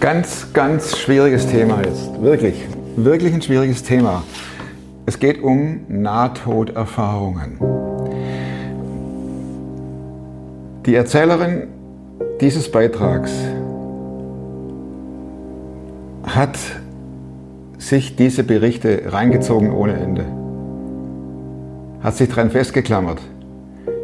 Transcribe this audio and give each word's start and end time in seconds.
Ganz, 0.00 0.52
ganz 0.52 0.96
schwieriges 0.96 1.48
Thema 1.48 1.80
jetzt. 1.84 2.22
Wirklich, 2.22 2.64
wirklich 2.94 3.34
ein 3.34 3.42
schwieriges 3.42 3.82
Thema. 3.82 4.22
Es 5.06 5.18
geht 5.18 5.42
um 5.42 5.80
Nahtoderfahrungen. 5.88 7.58
Die 10.86 10.94
Erzählerin 10.94 11.64
dieses 12.40 12.70
Beitrags 12.70 13.32
hat 16.22 16.56
sich 17.78 18.14
diese 18.14 18.44
Berichte 18.44 19.02
reingezogen 19.06 19.72
ohne 19.72 19.94
Ende. 19.94 20.24
Hat 22.04 22.16
sich 22.16 22.28
daran 22.28 22.52
festgeklammert. 22.52 23.18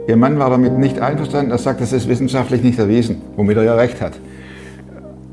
Ihr 0.08 0.16
Mann 0.16 0.40
war 0.40 0.50
damit 0.50 0.76
nicht 0.76 0.98
einverstanden. 0.98 1.52
Er 1.52 1.58
sagt, 1.58 1.80
das 1.80 1.92
ist 1.92 2.08
wissenschaftlich 2.08 2.64
nicht 2.64 2.80
erwiesen, 2.80 3.22
womit 3.36 3.58
er 3.58 3.62
ja 3.62 3.74
recht 3.76 4.00
hat. 4.00 4.14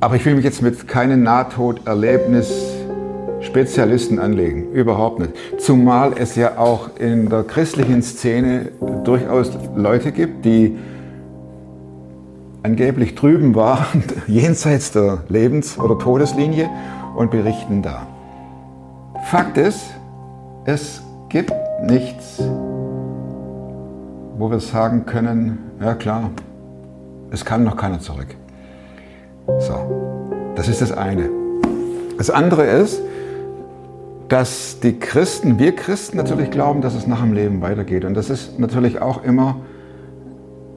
Aber 0.02 0.16
ich 0.16 0.26
will 0.26 0.34
mich 0.34 0.44
jetzt 0.44 0.64
mit 0.64 0.88
keinem 0.88 1.22
Nahtoderlebnis-Spezialisten 1.22 4.18
anlegen. 4.18 4.72
Überhaupt 4.72 5.20
nicht. 5.20 5.34
Zumal 5.60 6.14
es 6.18 6.36
ja 6.36 6.58
auch 6.58 6.90
in 6.98 7.30
der 7.30 7.44
christlichen 7.44 8.02
Szene 8.02 8.72
durchaus 9.04 9.52
Leute 9.76 10.12
gibt, 10.12 10.44
die 10.44 10.76
angeblich 12.64 13.14
drüben 13.14 13.54
waren, 13.54 14.04
jenseits 14.28 14.92
der 14.92 15.20
Lebens- 15.30 15.78
oder 15.78 16.00
Todeslinie 16.00 16.68
und 17.16 17.30
berichten 17.30 17.84
da. 17.84 18.08
Fakt 19.26 19.60
ist, 19.60 19.82
es 20.66 21.04
gibt 21.30 21.54
nichts, 21.84 22.42
wo 24.36 24.50
wir 24.50 24.60
sagen 24.60 25.06
können, 25.06 25.60
ja 25.80 25.94
klar, 25.94 26.32
es 27.30 27.46
kann 27.46 27.64
noch 27.64 27.78
keiner 27.78 28.00
zurück. 28.00 28.36
So, 29.48 30.54
das 30.56 30.68
ist 30.68 30.82
das 30.82 30.92
eine. 30.92 31.30
Das 32.18 32.30
andere 32.30 32.66
ist, 32.66 33.02
dass 34.28 34.80
die 34.80 34.98
Christen, 34.98 35.60
wir 35.60 35.76
Christen 35.76 36.18
natürlich 36.18 36.52
glauben, 36.52 36.82
dass 36.82 36.96
es 36.96 37.06
nach 37.06 37.22
dem 37.22 37.34
Leben 37.34 37.62
weitergeht. 37.62 38.06
Und 38.06 38.14
das 38.14 38.30
ist 38.30 38.60
natürlich 38.60 39.02
auch 39.02 39.24
immer 39.24 39.58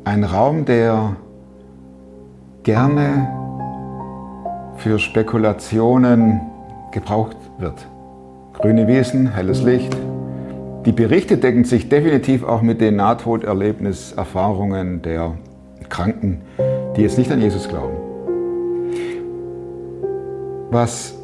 ein 0.04 0.24
Raum, 0.24 0.64
der 0.64 1.16
gerne 2.64 3.28
für 4.76 4.98
Spekulationen 4.98 6.40
gebraucht 6.90 7.36
wird. 7.58 7.86
Grüne 8.54 8.88
Wiesen, 8.88 9.34
helles 9.34 9.62
Licht. 9.62 9.94
Die 10.84 10.92
Berichte 10.92 11.38
decken 11.38 11.64
sich 11.64 11.88
definitiv 11.88 12.44
auch 12.44 12.62
mit 12.62 12.80
den 12.80 12.96
Nahtoderlebniserfahrungen 12.96 15.02
der 15.02 15.34
Kranken, 15.88 16.40
die 16.96 17.02
jetzt 17.02 17.18
nicht 17.18 17.30
an 17.30 17.40
Jesus 17.40 17.68
glauben. 17.68 18.03
Was 20.74 21.14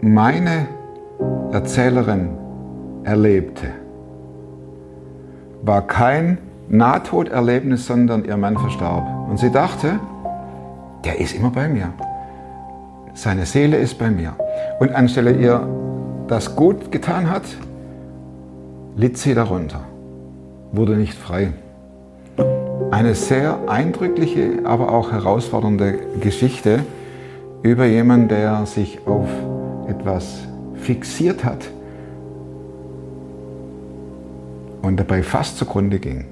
meine 0.00 0.66
Erzählerin 1.52 2.30
erlebte, 3.04 3.68
war 5.62 5.82
kein 5.82 6.38
Nahtoderlebnis, 6.68 7.86
sondern 7.86 8.24
ihr 8.24 8.36
Mann 8.36 8.58
verstarb. 8.58 9.06
Und 9.30 9.38
sie 9.38 9.52
dachte, 9.52 10.00
der 11.04 11.20
ist 11.20 11.36
immer 11.36 11.50
bei 11.50 11.68
mir. 11.68 11.92
Seine 13.14 13.46
Seele 13.46 13.76
ist 13.76 14.00
bei 14.00 14.10
mir. 14.10 14.32
Und 14.80 14.92
anstelle 14.92 15.30
ihr 15.30 15.64
das 16.26 16.56
gut 16.56 16.90
getan 16.90 17.30
hat, 17.30 17.44
litt 18.96 19.16
sie 19.16 19.34
darunter, 19.34 19.82
wurde 20.72 20.96
nicht 20.96 21.14
frei. 21.14 21.52
Eine 22.90 23.14
sehr 23.14 23.60
eindrückliche, 23.68 24.62
aber 24.64 24.92
auch 24.92 25.12
herausfordernde 25.12 26.00
Geschichte 26.20 26.80
über 27.70 27.86
jemanden, 27.86 28.28
der 28.28 28.64
sich 28.66 29.00
auf 29.06 29.28
etwas 29.88 30.46
fixiert 30.74 31.44
hat 31.44 31.68
und 34.82 34.98
dabei 34.98 35.22
fast 35.22 35.58
zugrunde 35.58 35.98
ging. 35.98 36.26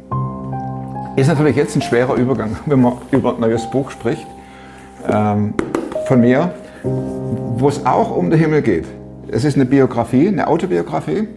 Ist 1.17 1.29
natürlich 1.29 1.57
jetzt 1.57 1.77
ein 1.77 1.83
schwerer 1.83 2.15
Übergang, 2.15 2.57
wenn 2.67 2.81
man 2.81 2.95
über 3.11 3.35
ein 3.35 3.41
neues 3.41 3.69
Buch 3.71 3.91
spricht 3.91 4.27
ähm, 5.09 5.55
von 6.07 6.21
mir, 6.21 6.53
wo 6.83 7.69
es 7.69 7.85
auch 7.85 8.17
um 8.17 8.31
den 8.31 8.39
Himmel 8.39 8.63
geht. 8.63 8.87
Es 9.29 9.45
ist 9.45 9.57
eine 9.57 9.65
Biografie, 9.65 10.29
eine 10.29 10.47
Autobiografie 10.47 11.29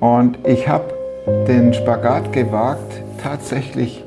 und 0.00 0.38
ich 0.46 0.68
habe 0.68 0.92
den 1.48 1.72
Spagat 1.72 2.32
gewagt, 2.32 3.02
tatsächlich 3.22 4.04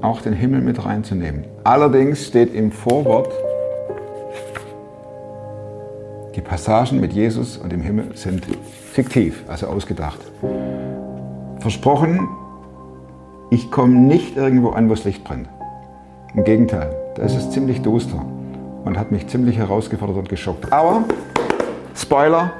auch 0.00 0.20
den 0.20 0.32
Himmel 0.32 0.60
mit 0.60 0.84
reinzunehmen. 0.84 1.44
Allerdings 1.64 2.26
steht 2.26 2.54
im 2.54 2.72
Vorwort, 2.72 3.30
die 6.34 6.40
Passagen 6.40 7.00
mit 7.00 7.12
Jesus 7.12 7.58
und 7.58 7.72
dem 7.72 7.82
Himmel 7.82 8.16
sind 8.16 8.46
fiktiv, 8.92 9.44
also 9.48 9.66
ausgedacht. 9.66 10.18
Versprochen, 11.60 12.28
ich 13.50 13.70
komme 13.70 13.94
nicht 13.94 14.36
irgendwo 14.36 14.70
an, 14.70 14.88
wo 14.88 14.94
das 14.94 15.04
Licht 15.04 15.24
brennt. 15.24 15.48
Im 16.34 16.44
Gegenteil, 16.44 16.94
da 17.16 17.22
ist 17.22 17.36
es 17.36 17.50
ziemlich 17.50 17.82
duster 17.82 18.24
und 18.84 18.98
hat 18.98 19.12
mich 19.12 19.26
ziemlich 19.28 19.58
herausgefordert 19.58 20.16
und 20.16 20.28
geschockt. 20.28 20.72
Aber, 20.72 21.04
Spoiler, 21.94 22.52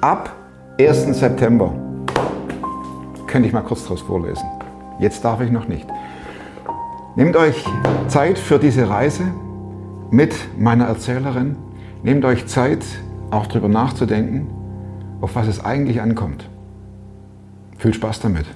ab 0.00 0.34
1. 0.80 1.18
September 1.18 1.74
könnte 3.26 3.48
ich 3.48 3.52
mal 3.52 3.62
kurz 3.62 3.82
daraus 3.82 4.00
vorlesen. 4.00 4.46
Jetzt 4.98 5.24
darf 5.24 5.40
ich 5.42 5.50
noch 5.50 5.68
nicht. 5.68 5.86
Nehmt 7.16 7.36
euch 7.36 7.64
Zeit 8.08 8.38
für 8.38 8.58
diese 8.58 8.88
Reise 8.88 9.24
mit 10.10 10.34
meiner 10.58 10.86
Erzählerin. 10.86 11.56
Nehmt 12.04 12.24
euch 12.24 12.46
Zeit, 12.46 12.84
auch 13.30 13.46
darüber 13.46 13.68
nachzudenken, 13.68 14.46
auf 15.20 15.34
was 15.34 15.48
es 15.48 15.64
eigentlich 15.64 16.00
ankommt. 16.00 16.48
Viel 17.78 17.92
Spaß 17.92 18.20
damit 18.20 18.46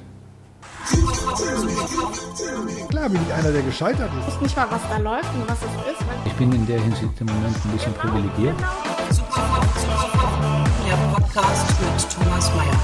klar 2.98 3.08
bin 3.08 3.20
ich 3.26 3.32
einer, 3.32 3.52
der 3.52 3.62
gescheitert 3.62 4.10
ist. 4.18 4.28
Ich 4.28 4.34
weiß 4.34 4.40
nicht 4.42 4.56
mal, 4.56 4.66
was 4.70 4.82
da 4.88 4.98
läuft 4.98 5.34
und 5.34 5.48
was 5.48 5.58
es 5.58 5.92
ist. 5.92 6.04
Ich 6.24 6.32
bin 6.34 6.52
in 6.52 6.66
der 6.66 6.80
Hinsicht 6.80 7.20
im 7.20 7.26
Moment 7.26 7.56
ein 7.64 7.70
bisschen 7.70 7.92
privilegiert. 7.94 8.56
Der 10.86 10.96
Podcast 11.14 11.80
mit 11.80 12.10
Thomas 12.10 12.50
Mayer. 12.54 12.78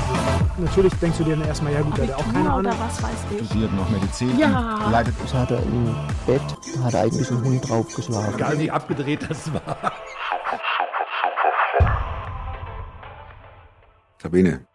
Natürlich 0.59 0.95
denkst 0.95 1.19
du 1.19 1.25
dir 1.25 1.37
dann 1.37 1.49
erstmal, 1.49 1.73
ja 1.73 1.83
gut, 1.83 1.97
der 1.99 2.09
hat 2.09 2.15
auch 2.15 2.33
keine 2.33 2.53
Ahnung. 2.53 2.73
Was 2.79 3.03
weiß 3.03 3.11
ich. 3.39 3.47
Studiert 3.47 3.73
noch 3.75 3.91
Medizin. 3.91 4.39
Ja. 4.39 4.89
Leidet 4.91 5.15
Das 5.23 5.35
hat 5.35 5.51
er 5.51 5.63
im 5.63 5.95
Bett, 6.27 6.43
da 6.77 6.85
hat 6.85 6.95
er 6.95 7.01
eigentlich 7.03 7.31
einen 7.31 7.45
Hund 7.45 7.69
draufgeschlagen. 7.69 8.35
Egal 8.35 8.59
wie 8.59 8.71
abgedreht 8.71 9.27
das 9.29 9.53
war. 9.53 9.93
Sabine. 14.25 14.67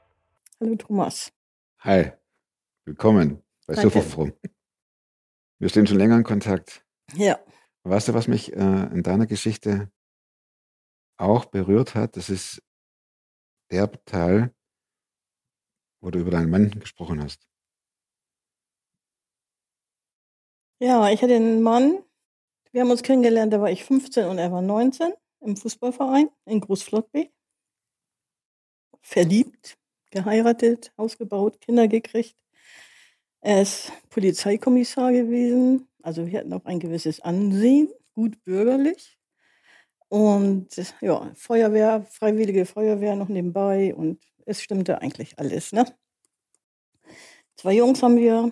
Hallo 0.59 0.75
Thomas. 0.75 1.33
Hi. 1.79 2.11
Willkommen 2.85 3.41
bei. 3.65 3.73
Sofaforum. 3.73 4.31
Wir 5.57 5.69
stehen 5.69 5.87
schon 5.87 5.97
länger 5.97 6.17
in 6.17 6.23
Kontakt. 6.23 6.85
Ja, 7.15 7.39
Weißt 7.81 8.07
du, 8.07 8.13
was 8.13 8.27
mich 8.27 8.53
äh, 8.53 8.93
in 8.93 9.01
deiner 9.01 9.25
Geschichte 9.25 9.91
auch 11.17 11.45
berührt 11.45 11.95
hat? 11.95 12.15
Das 12.15 12.29
ist 12.29 12.61
der 13.71 13.91
Teil, 14.05 14.53
wo 15.99 16.11
du 16.11 16.19
über 16.19 16.29
deinen 16.29 16.51
Mann 16.51 16.69
gesprochen 16.79 17.19
hast. 17.23 17.49
ja, 20.79 21.09
ich 21.09 21.23
hatte 21.23 21.35
einen 21.35 21.63
Mann. 21.63 22.03
Wir 22.71 22.81
haben 22.81 22.91
uns 22.91 23.01
kennengelernt, 23.01 23.51
da 23.51 23.59
war 23.59 23.71
ich 23.71 23.83
15 23.83 24.27
und 24.27 24.37
er 24.37 24.51
war 24.51 24.61
19 24.61 25.11
im 25.39 25.57
Fußballverein 25.57 26.29
in 26.45 26.61
Großflottbeek. 26.61 27.33
Verliebt, 29.01 29.77
geheiratet, 30.11 30.91
Haus 30.97 31.17
gebaut, 31.17 31.61
Kinder 31.61 31.87
gekriegt. 31.87 32.35
Er 33.41 33.61
ist 33.61 33.91
Polizeikommissar 34.09 35.11
gewesen, 35.11 35.87
also 36.03 36.27
wir 36.27 36.39
hatten 36.39 36.53
auch 36.53 36.65
ein 36.65 36.79
gewisses 36.79 37.19
Ansehen, 37.21 37.89
gut 38.13 38.43
bürgerlich. 38.43 39.17
Und 40.09 40.67
ja, 41.01 41.31
Feuerwehr, 41.35 42.03
freiwillige 42.09 42.65
Feuerwehr 42.65 43.15
noch 43.15 43.29
nebenbei 43.29 43.93
und 43.93 44.19
es 44.45 44.61
stimmte 44.61 45.01
eigentlich 45.01 45.37
alles. 45.37 45.71
Ne? 45.71 45.85
Zwei 47.55 47.73
Jungs 47.73 48.01
haben 48.01 48.17
wir. 48.17 48.51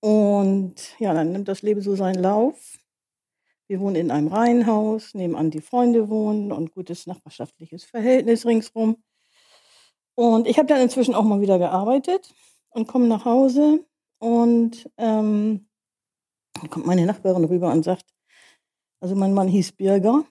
Und 0.00 0.98
ja, 0.98 1.14
dann 1.14 1.30
nimmt 1.30 1.46
das 1.46 1.62
Leben 1.62 1.80
so 1.80 1.94
seinen 1.94 2.20
Lauf. 2.20 2.78
Wir 3.72 3.80
wohnen 3.80 3.96
in 3.96 4.10
einem 4.10 4.28
Reihenhaus, 4.28 5.14
nebenan 5.14 5.50
die 5.50 5.62
Freunde 5.62 6.10
wohnen 6.10 6.52
und 6.52 6.74
gutes 6.74 7.06
nachbarschaftliches 7.06 7.84
Verhältnis 7.84 8.44
ringsrum. 8.44 9.02
Und 10.14 10.46
ich 10.46 10.58
habe 10.58 10.68
dann 10.68 10.82
inzwischen 10.82 11.14
auch 11.14 11.24
mal 11.24 11.40
wieder 11.40 11.58
gearbeitet 11.58 12.34
und 12.68 12.86
komme 12.86 13.06
nach 13.06 13.24
Hause 13.24 13.82
und 14.18 14.90
ähm, 14.98 15.70
dann 16.52 16.68
kommt 16.68 16.84
meine 16.84 17.06
Nachbarin 17.06 17.46
rüber 17.46 17.72
und 17.72 17.82
sagt, 17.82 18.04
also 19.00 19.14
mein 19.14 19.32
Mann 19.32 19.48
hieß 19.48 19.72
Birger. 19.72 20.22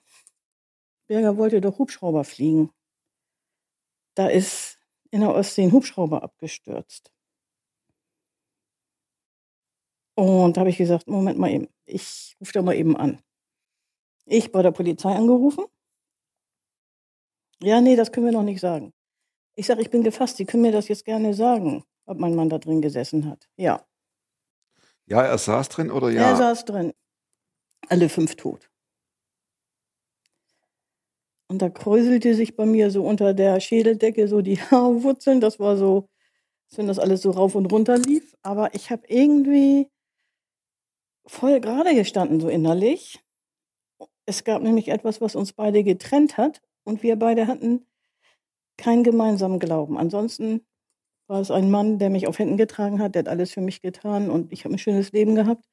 Birger 1.08 1.36
wollte 1.36 1.60
doch 1.60 1.80
Hubschrauber 1.80 2.22
fliegen. 2.22 2.70
Da 4.14 4.28
ist 4.28 4.78
in 5.10 5.22
der 5.22 5.34
Ostsee 5.34 5.64
ein 5.64 5.72
Hubschrauber 5.72 6.22
abgestürzt. 6.22 7.12
Und 10.14 10.56
da 10.56 10.60
habe 10.60 10.70
ich 10.70 10.76
gesagt, 10.76 11.08
Moment 11.08 11.40
mal 11.40 11.50
eben, 11.50 11.66
ich 11.86 12.36
rufe 12.40 12.52
da 12.52 12.62
mal 12.62 12.76
eben 12.76 12.96
an. 12.96 13.20
Ich 14.26 14.52
bei 14.52 14.62
der 14.62 14.70
Polizei 14.70 15.14
angerufen. 15.14 15.64
Ja, 17.60 17.80
nee, 17.80 17.96
das 17.96 18.12
können 18.12 18.26
wir 18.26 18.32
noch 18.32 18.42
nicht 18.42 18.60
sagen. 18.60 18.92
Ich 19.54 19.66
sage, 19.66 19.82
ich 19.82 19.90
bin 19.90 20.02
gefasst. 20.02 20.36
Sie 20.36 20.44
können 20.46 20.62
mir 20.62 20.72
das 20.72 20.88
jetzt 20.88 21.04
gerne 21.04 21.34
sagen, 21.34 21.84
ob 22.06 22.18
mein 22.18 22.34
Mann 22.34 22.48
da 22.48 22.58
drin 22.58 22.80
gesessen 22.82 23.28
hat. 23.28 23.48
Ja, 23.56 23.84
Ja, 25.06 25.22
er 25.22 25.38
saß 25.38 25.68
drin 25.68 25.90
oder 25.90 26.10
ja? 26.10 26.30
er 26.30 26.36
saß 26.36 26.64
drin. 26.64 26.92
Alle 27.88 28.08
fünf 28.08 28.36
tot. 28.36 28.70
Und 31.48 31.60
da 31.60 31.68
kräuselte 31.68 32.34
sich 32.34 32.56
bei 32.56 32.64
mir 32.64 32.90
so 32.90 33.04
unter 33.04 33.34
der 33.34 33.60
Schädeldecke 33.60 34.26
so 34.26 34.40
die 34.40 34.56
Haarwurzeln. 34.70 35.40
Das 35.40 35.58
war 35.60 35.76
so, 35.76 36.08
als 36.70 36.78
wenn 36.78 36.86
das 36.86 36.98
alles 36.98 37.20
so 37.22 37.30
rauf 37.30 37.54
und 37.54 37.66
runter 37.66 37.98
lief. 37.98 38.34
Aber 38.42 38.74
ich 38.74 38.90
habe 38.90 39.06
irgendwie 39.08 39.90
voll 41.26 41.60
gerade 41.60 41.94
gestanden, 41.94 42.40
so 42.40 42.48
innerlich. 42.48 43.21
Es 44.26 44.44
gab 44.44 44.62
nämlich 44.62 44.88
etwas, 44.88 45.20
was 45.20 45.34
uns 45.34 45.52
beide 45.52 45.82
getrennt 45.84 46.36
hat. 46.36 46.62
Und 46.84 47.02
wir 47.02 47.16
beide 47.16 47.46
hatten 47.46 47.86
keinen 48.76 49.04
gemeinsamen 49.04 49.58
Glauben. 49.58 49.98
Ansonsten 49.98 50.66
war 51.28 51.40
es 51.40 51.50
ein 51.50 51.70
Mann, 51.70 51.98
der 51.98 52.10
mich 52.10 52.26
auf 52.26 52.38
Händen 52.38 52.56
getragen 52.56 53.00
hat, 53.00 53.14
der 53.14 53.20
hat 53.20 53.28
alles 53.28 53.52
für 53.52 53.60
mich 53.60 53.80
getan 53.80 54.30
und 54.30 54.52
ich 54.52 54.64
habe 54.64 54.74
ein 54.74 54.78
schönes 54.78 55.12
Leben 55.12 55.34
gehabt. 55.34 55.64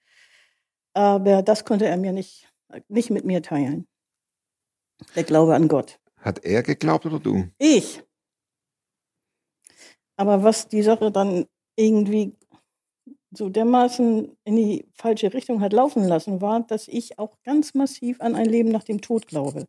Aber 0.94 1.42
das 1.42 1.66
konnte 1.66 1.88
er 1.88 1.98
mir 1.98 2.14
nicht, 2.14 2.48
nicht 2.88 3.10
mit 3.10 3.26
mir 3.26 3.42
teilen. 3.42 3.88
Der 5.16 5.24
Glaube 5.24 5.56
an 5.56 5.68
Gott. 5.68 6.00
Hat 6.18 6.44
er 6.46 6.64
geglaubt 6.64 7.06
oder 7.06 7.20
du? 7.20 7.50
Ich. 7.58 8.04
Aber 10.18 10.44
was 10.44 10.68
die 10.68 10.82
Sache 10.82 11.12
dann 11.12 11.46
irgendwie 11.76 12.38
so 13.32 13.50
dermaßen 13.50 14.36
in 14.44 14.56
die 14.56 14.86
falsche 14.94 15.34
Richtung 15.34 15.62
hat 15.62 15.74
laufen 15.74 16.04
lassen, 16.04 16.42
war, 16.42 16.62
dass 16.62 16.88
ich 16.88 17.20
auch 17.20 17.38
ganz 17.44 17.74
massiv 17.74 18.22
an 18.22 18.36
ein 18.36 18.48
Leben 18.48 18.70
nach 18.70 18.84
dem 18.84 19.02
Tod 19.02 19.28
glaube. 19.28 19.66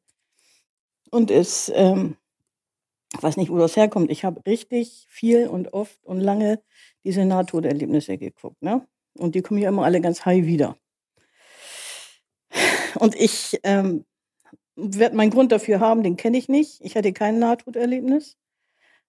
Und 1.10 1.30
es, 1.30 1.70
ähm, 1.74 2.16
ich 3.14 3.22
weiß 3.22 3.36
nicht, 3.36 3.50
wo 3.50 3.58
das 3.58 3.76
herkommt. 3.76 4.10
Ich 4.10 4.24
habe 4.24 4.44
richtig 4.46 5.06
viel 5.08 5.48
und 5.48 5.72
oft 5.74 6.02
und 6.04 6.20
lange 6.20 6.62
diese 7.04 7.24
Nahtoderlebnisse 7.24 8.16
geguckt. 8.16 8.62
Ne? 8.62 8.86
Und 9.18 9.34
die 9.34 9.42
kommen 9.42 9.60
ja 9.60 9.68
immer 9.68 9.84
alle 9.84 10.00
ganz 10.00 10.24
high 10.24 10.46
wieder. 10.46 10.76
Und 12.96 13.14
ich 13.14 13.58
ähm, 13.62 14.04
werde 14.76 15.16
meinen 15.16 15.30
Grund 15.30 15.52
dafür 15.52 15.80
haben, 15.80 16.02
den 16.02 16.16
kenne 16.16 16.38
ich 16.38 16.48
nicht. 16.48 16.80
Ich 16.80 16.96
hatte 16.96 17.12
kein 17.12 17.38
Nahtoderlebnis. 17.38 18.36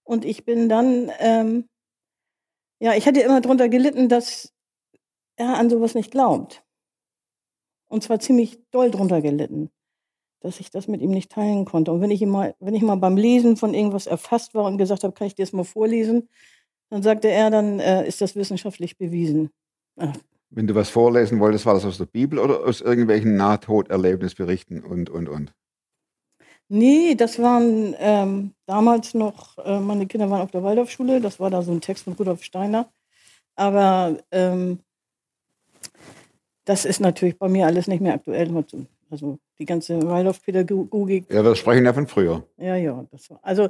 Und 0.04 0.26
ich 0.26 0.46
bin 0.46 0.70
dann, 0.70 1.12
ähm, 1.20 1.70
ja, 2.82 2.96
ich 2.96 3.06
hatte 3.06 3.22
immer 3.22 3.40
darunter 3.42 3.70
gelitten, 3.70 4.10
dass 4.10 4.52
er 5.36 5.58
an 5.58 5.70
sowas 5.70 5.94
nicht 5.94 6.10
glaubt. 6.10 6.64
Und 7.88 8.04
zwar 8.04 8.20
ziemlich 8.20 8.60
doll 8.72 8.90
drunter 8.90 9.22
gelitten, 9.22 9.70
dass 10.40 10.60
ich 10.60 10.72
das 10.72 10.88
mit 10.88 11.02
ihm 11.02 11.12
nicht 11.12 11.32
teilen 11.32 11.66
konnte. 11.66 11.92
Und 11.92 12.02
wenn 12.02 12.10
ich, 12.10 12.24
ihm 12.24 12.30
mal, 12.30 12.56
wenn 12.60 12.74
ich 12.74 12.82
mal 12.82 12.96
beim 12.96 13.18
Lesen 13.18 13.56
von 13.56 13.76
irgendwas 13.76 14.08
erfasst 14.08 14.56
war 14.56 14.66
und 14.66 14.80
gesagt 14.80 15.04
habe, 15.04 15.14
kann 15.14 15.28
ich 15.28 15.36
dir 15.36 15.46
das 15.46 15.54
mal 15.54 15.64
vorlesen, 15.64 16.28
dann 16.90 17.04
sagte 17.04 17.30
er, 17.30 17.52
dann 17.52 17.80
äh, 17.80 18.08
ist 18.08 18.20
das 18.20 18.36
wissenschaftlich 18.36 18.98
bewiesen. 18.98 19.52
Ach, 19.98 20.18
Wenn 20.50 20.66
du 20.66 20.74
was 20.74 20.90
vorlesen 20.90 21.40
wolltest, 21.40 21.68
war 21.68 21.76
das 21.76 21.86
aus 21.86 22.00
der 22.00 22.06
Bibel 22.06 22.40
oder 22.40 22.66
aus 22.66 22.82
irgendwelchen 22.82 23.36
Nahtoderlebnisberichten 23.36 24.84
und, 24.84 25.12
und, 25.12 25.30
und? 25.30 25.54
Nee, 26.74 27.16
das 27.16 27.38
waren 27.38 27.94
ähm, 28.00 28.54
damals 28.66 29.14
noch, 29.14 29.58
äh, 29.58 29.82
meine 29.82 30.08
Kinder 30.08 30.30
waren 30.30 30.40
auf 30.40 30.52
der 30.52 30.64
Waldorfschule, 30.64 31.20
das 31.20 31.38
war 31.38 31.50
da 31.50 31.62
so 31.64 31.74
ein 31.74 31.82
Text 31.82 32.06
von 32.06 32.14
Rudolf 32.14 32.44
Steiner. 32.44 32.90
Aber 33.58 34.18
ähm, 34.32 34.80
das 36.64 36.86
ist 36.86 37.02
natürlich 37.02 37.38
bei 37.38 37.50
mir 37.50 37.66
alles 37.66 37.88
nicht 37.88 38.00
mehr 38.00 38.14
aktuell. 38.14 38.50
Also 39.10 39.38
die 39.60 39.66
ganze 39.66 40.02
Waldorfpädagogik 40.02 41.30
Ja, 41.30 41.44
wir 41.44 41.58
sprechen 41.58 41.84
ja 41.84 41.94
von 41.94 42.08
früher. 42.08 42.48
Ja, 42.56 42.78
ja. 42.78 43.06
Das 43.12 43.30
war, 43.30 43.42
also 43.42 43.68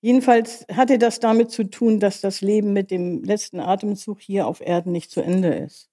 jedenfalls 0.00 0.64
hatte 0.72 0.96
das 0.96 1.18
damit 1.18 1.50
zu 1.50 1.64
tun, 1.64 1.98
dass 1.98 2.20
das 2.20 2.40
Leben 2.40 2.72
mit 2.72 2.92
dem 2.92 3.24
letzten 3.24 3.58
Atemzug 3.58 4.20
hier 4.20 4.46
auf 4.46 4.60
Erden 4.60 4.92
nicht 4.92 5.10
zu 5.10 5.22
Ende 5.22 5.52
ist. 5.52 5.90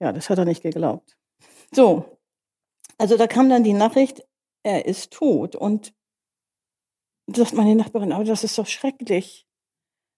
Ja, 0.00 0.12
das 0.12 0.30
hat 0.30 0.38
er 0.38 0.46
nicht 0.46 0.62
geglaubt. 0.62 1.18
So, 1.72 2.18
also 2.96 3.18
da 3.18 3.26
kam 3.26 3.50
dann 3.50 3.64
die 3.64 3.74
Nachricht, 3.74 4.27
er 4.62 4.86
ist 4.86 5.12
tot. 5.12 5.56
Und 5.56 5.92
sagt 7.36 7.54
meine 7.54 7.74
Nachbarin, 7.74 8.12
aber 8.12 8.24
das 8.24 8.44
ist 8.44 8.58
doch 8.58 8.66
schrecklich. 8.66 9.46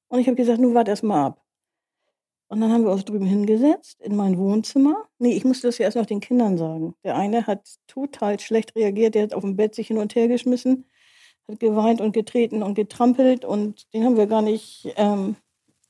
Und 0.08 0.20
ich 0.20 0.26
habe 0.26 0.36
gesagt, 0.36 0.60
nun 0.60 0.74
warte 0.74 0.90
erst 0.90 1.02
mal 1.02 1.26
ab. 1.26 1.44
Und 2.48 2.60
dann 2.60 2.72
haben 2.72 2.84
wir 2.84 2.90
uns 2.90 3.04
drüben 3.04 3.26
hingesetzt 3.26 4.00
in 4.00 4.16
mein 4.16 4.36
Wohnzimmer. 4.36 5.08
Nee, 5.18 5.36
ich 5.36 5.44
musste 5.44 5.68
das 5.68 5.78
ja 5.78 5.84
erst 5.84 5.96
noch 5.96 6.06
den 6.06 6.18
Kindern 6.18 6.58
sagen. 6.58 6.94
Der 7.04 7.16
eine 7.16 7.46
hat 7.46 7.78
total 7.86 8.40
schlecht 8.40 8.74
reagiert, 8.74 9.14
der 9.14 9.24
hat 9.24 9.34
auf 9.34 9.42
dem 9.42 9.56
Bett 9.56 9.74
sich 9.76 9.86
hin 9.86 9.98
und 9.98 10.16
her 10.16 10.26
geschmissen, 10.26 10.84
hat 11.48 11.60
geweint 11.60 12.00
und 12.00 12.12
getreten 12.12 12.64
und 12.64 12.74
getrampelt 12.74 13.44
und 13.44 13.92
den 13.94 14.04
haben 14.04 14.16
wir 14.16 14.26
gar 14.26 14.42
nicht 14.42 14.92
ähm, 14.96 15.36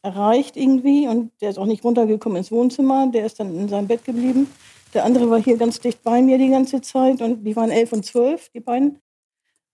erreicht 0.02 0.58
irgendwie. 0.58 1.08
Und 1.08 1.32
der 1.40 1.48
ist 1.48 1.58
auch 1.58 1.66
nicht 1.66 1.82
runtergekommen 1.82 2.36
ins 2.36 2.52
Wohnzimmer, 2.52 3.10
der 3.10 3.24
ist 3.24 3.40
dann 3.40 3.54
in 3.56 3.68
seinem 3.68 3.88
Bett 3.88 4.04
geblieben. 4.04 4.46
Der 4.94 5.04
andere 5.04 5.30
war 5.30 5.40
hier 5.40 5.56
ganz 5.56 5.80
dicht 5.80 6.02
bei 6.02 6.20
mir 6.20 6.38
die 6.38 6.48
ganze 6.48 6.80
Zeit 6.80 7.22
und 7.22 7.44
die 7.44 7.54
waren 7.54 7.70
elf 7.70 7.92
und 7.92 8.04
zwölf, 8.04 8.48
die 8.50 8.60
beiden. 8.60 9.00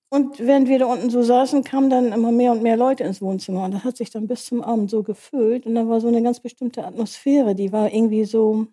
Und 0.08 0.38
während 0.38 0.68
wir 0.68 0.78
da 0.78 0.86
unten 0.86 1.10
so 1.10 1.22
saßen, 1.22 1.64
kamen 1.64 1.90
dann 1.90 2.12
immer 2.12 2.30
mehr 2.30 2.52
und 2.52 2.62
mehr 2.62 2.76
Leute 2.76 3.04
ins 3.04 3.20
Wohnzimmer. 3.20 3.64
Und 3.64 3.72
das 3.72 3.84
hat 3.84 3.96
sich 3.96 4.10
dann 4.10 4.28
bis 4.28 4.44
zum 4.44 4.62
Abend 4.62 4.90
so 4.90 5.02
gefüllt. 5.02 5.66
Und 5.66 5.74
da 5.74 5.88
war 5.88 6.00
so 6.00 6.08
eine 6.08 6.22
ganz 6.22 6.40
bestimmte 6.40 6.84
Atmosphäre, 6.84 7.54
die 7.54 7.72
war 7.72 7.92
irgendwie 7.92 8.24
so. 8.24 8.66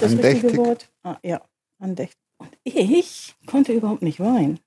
Das 0.00 0.12
richtige 0.12 0.28
Andächtig. 0.28 0.56
Wort. 0.56 0.92
Ah, 1.02 1.18
ja, 1.22 1.42
andächtig. 1.78 2.18
Und 2.38 2.56
ich 2.64 3.34
konnte 3.46 3.72
überhaupt 3.72 4.02
nicht 4.02 4.20
weinen. 4.20 4.60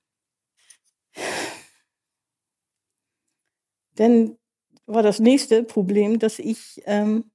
Denn 3.98 4.38
war 4.86 5.02
das 5.02 5.18
nächste 5.18 5.64
Problem, 5.64 6.18
dass 6.18 6.38
ich 6.38 6.82
ähm, 6.86 7.30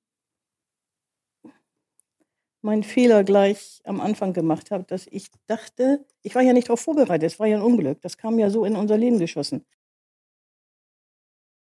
meinen 2.64 2.84
Fehler 2.84 3.24
gleich 3.24 3.82
am 3.84 4.00
Anfang 4.02 4.34
gemacht 4.34 4.72
habe, 4.72 4.84
dass 4.86 5.08
ich 5.08 5.28
dachte, 5.48 6.06
ich 6.22 6.34
war 6.36 6.42
ja 6.42 6.54
nicht 6.54 6.70
darauf 6.70 6.82
vorbereitet, 6.82 7.32
es 7.32 7.40
war 7.40 7.48
ja 7.48 7.58
ein 7.58 7.64
Unglück, 7.64 8.02
das 8.02 8.18
kam 8.18 8.40
ja 8.40 8.50
so 8.50 8.66
in 8.66 8.76
unser 8.76 8.98
Leben 8.98 9.20
geschossen. 9.20 9.66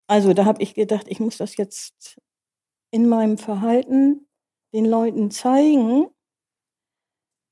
Also 0.09 0.33
da 0.33 0.45
habe 0.45 0.63
ich 0.63 0.75
gedacht, 0.75 1.07
ich 1.09 1.21
muss 1.21 1.39
das 1.39 1.57
jetzt 1.57 2.21
in 2.91 3.09
meinem 3.09 3.39
Verhalten 3.39 4.29
den 4.75 4.85
Leuten 4.85 5.31
zeigen, 5.31 6.09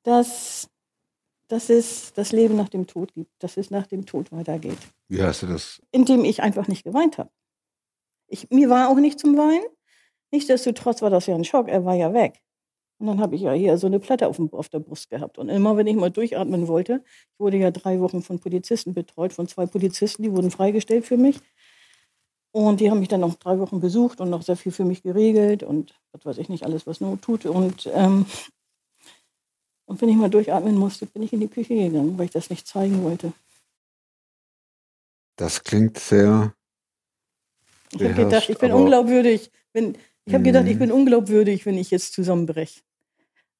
dass, 0.04 0.68
dass 1.48 1.70
es 1.70 2.12
das 2.12 2.32
Leben 2.32 2.56
nach 2.56 2.68
dem 2.68 2.86
Tod 2.86 3.12
gibt, 3.14 3.30
dass 3.42 3.56
es 3.56 3.70
nach 3.70 3.86
dem 3.86 4.06
Tod 4.06 4.32
weitergeht 4.32 4.78
Wie 5.08 5.22
hast 5.22 5.42
du 5.42 5.46
das? 5.46 5.80
indem 5.90 6.24
ich 6.24 6.42
einfach 6.42 6.68
nicht 6.68 6.84
geweint 6.84 7.18
habe. 7.18 7.30
Ich, 8.28 8.50
mir 8.50 8.70
war 8.70 8.88
auch 8.88 8.96
nicht 8.96 9.18
zum 9.18 9.36
Weinen. 9.36 9.64
Nichtsdestotrotz 10.30 11.02
war 11.02 11.10
das 11.10 11.26
ja 11.26 11.34
ein 11.34 11.44
Schock. 11.44 11.68
Er 11.68 11.84
war 11.84 11.94
ja 11.94 12.14
weg. 12.14 12.40
Und 13.00 13.06
dann 13.06 13.20
habe 13.20 13.34
ich 13.34 13.40
ja 13.40 13.52
hier 13.52 13.78
so 13.78 13.86
eine 13.86 13.98
Platte 13.98 14.28
auf, 14.28 14.36
dem, 14.36 14.52
auf 14.52 14.68
der 14.68 14.80
Brust 14.80 15.08
gehabt. 15.08 15.38
Und 15.38 15.48
immer, 15.48 15.74
wenn 15.78 15.86
ich 15.86 15.96
mal 15.96 16.10
durchatmen 16.10 16.68
wollte, 16.68 17.02
ich 17.32 17.40
wurde 17.40 17.56
ja 17.56 17.70
drei 17.70 17.98
Wochen 18.00 18.20
von 18.22 18.38
Polizisten 18.38 18.92
betreut, 18.92 19.32
von 19.32 19.48
zwei 19.48 19.64
Polizisten, 19.64 20.22
die 20.22 20.30
wurden 20.32 20.50
freigestellt 20.50 21.06
für 21.06 21.16
mich. 21.16 21.40
Und 22.52 22.80
die 22.80 22.90
haben 22.90 22.98
mich 23.00 23.08
dann 23.08 23.20
noch 23.20 23.36
drei 23.36 23.58
Wochen 23.58 23.80
besucht 23.80 24.20
und 24.20 24.28
noch 24.28 24.42
sehr 24.42 24.56
viel 24.56 24.70
für 24.72 24.84
mich 24.84 25.02
geregelt 25.02 25.62
und 25.62 25.94
was 26.12 26.26
weiß 26.26 26.38
ich 26.38 26.50
nicht, 26.50 26.64
alles, 26.64 26.86
was 26.86 27.00
Not 27.00 27.22
tut. 27.22 27.46
Und, 27.46 27.88
ähm, 27.94 28.26
und 29.86 30.00
wenn 30.02 30.08
ich 30.10 30.16
mal 30.16 30.28
durchatmen 30.28 30.76
musste, 30.76 31.06
bin 31.06 31.22
ich 31.22 31.32
in 31.32 31.40
die 31.40 31.48
Küche 31.48 31.74
gegangen, 31.74 32.18
weil 32.18 32.26
ich 32.26 32.32
das 32.32 32.50
nicht 32.50 32.66
zeigen 32.66 33.02
wollte. 33.02 33.32
Das 35.36 35.64
klingt 35.64 35.98
sehr. 35.98 36.54
Ich 37.92 38.02
habe 38.02 38.14
gedacht, 38.14 38.50
ich 38.50 38.58
bin 38.58 38.72
unglaubwürdig, 38.72 39.50
wenn 39.72 39.96
ich 40.26 40.34
habe 40.34 40.44
gedacht, 40.44 40.66
ich 40.66 40.74
Mhm. 40.74 40.78
bin 40.80 40.92
unglaubwürdig, 40.92 41.64
wenn 41.66 41.78
ich 41.78 41.90
jetzt 41.90 42.12
zusammenbreche. 42.12 42.80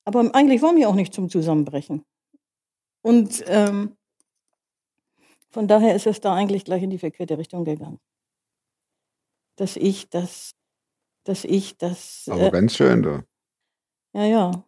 Aber 0.05 0.35
eigentlich 0.35 0.63
war 0.63 0.73
mir 0.73 0.89
auch 0.89 0.95
nicht 0.95 1.15
zum 1.15 1.29
Zusammenbrechen. 1.29 2.05
Und 3.03 3.45
ähm, 3.47 3.97
von 5.51 5.67
daher 5.67 5.95
ist 5.95 6.07
es 6.07 6.21
da 6.21 6.35
eigentlich 6.35 6.65
gleich 6.65 6.83
in 6.83 6.91
die 6.91 6.99
verkehrte 6.99 7.39
Richtung 7.39 7.65
gegangen. 7.65 7.99
Dass 9.57 9.77
ich 9.77 10.09
das, 10.11 10.53
dass 11.25 11.45
ich 11.45 11.77
das, 11.77 12.27
Aber 12.31 12.47
äh, 12.47 12.51
ganz 12.51 12.77
schön, 12.77 13.03
du. 13.03 13.23
ja, 14.15 14.25
ja. 14.25 14.65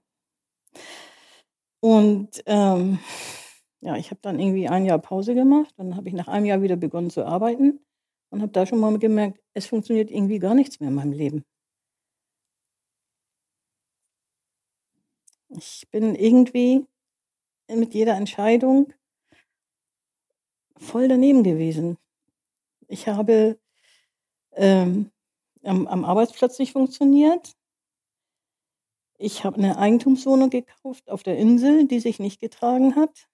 Und 1.80 2.42
ähm, 2.46 2.98
ja, 3.80 3.96
ich 3.96 4.10
habe 4.10 4.20
dann 4.22 4.38
irgendwie 4.38 4.68
ein 4.68 4.84
Jahr 4.84 4.98
Pause 4.98 5.34
gemacht. 5.34 5.74
Dann 5.76 5.96
habe 5.96 6.08
ich 6.08 6.14
nach 6.14 6.28
einem 6.28 6.46
Jahr 6.46 6.62
wieder 6.62 6.76
begonnen 6.76 7.10
zu 7.10 7.24
arbeiten 7.26 7.80
und 8.30 8.42
habe 8.42 8.52
da 8.52 8.64
schon 8.66 8.80
mal 8.80 8.96
gemerkt, 8.98 9.40
es 9.54 9.66
funktioniert 9.66 10.10
irgendwie 10.10 10.38
gar 10.38 10.54
nichts 10.54 10.78
mehr 10.78 10.88
in 10.88 10.94
meinem 10.94 11.12
Leben. 11.12 11.44
Ich 15.56 15.86
bin 15.90 16.14
irgendwie 16.14 16.86
mit 17.68 17.94
jeder 17.94 18.14
Entscheidung 18.14 18.92
voll 20.76 21.08
daneben 21.08 21.44
gewesen. 21.44 21.98
Ich 22.88 23.06
habe 23.06 23.58
ähm, 24.52 25.10
am, 25.62 25.86
am 25.86 26.04
Arbeitsplatz 26.04 26.58
nicht 26.58 26.72
funktioniert. 26.72 27.54
Ich 29.18 29.44
habe 29.44 29.58
eine 29.58 29.78
Eigentumswohnung 29.78 30.50
gekauft 30.50 31.08
auf 31.10 31.22
der 31.22 31.38
Insel, 31.38 31.86
die 31.86 32.00
sich 32.00 32.18
nicht 32.18 32.40
getragen 32.40 32.96
hat. 32.96 33.28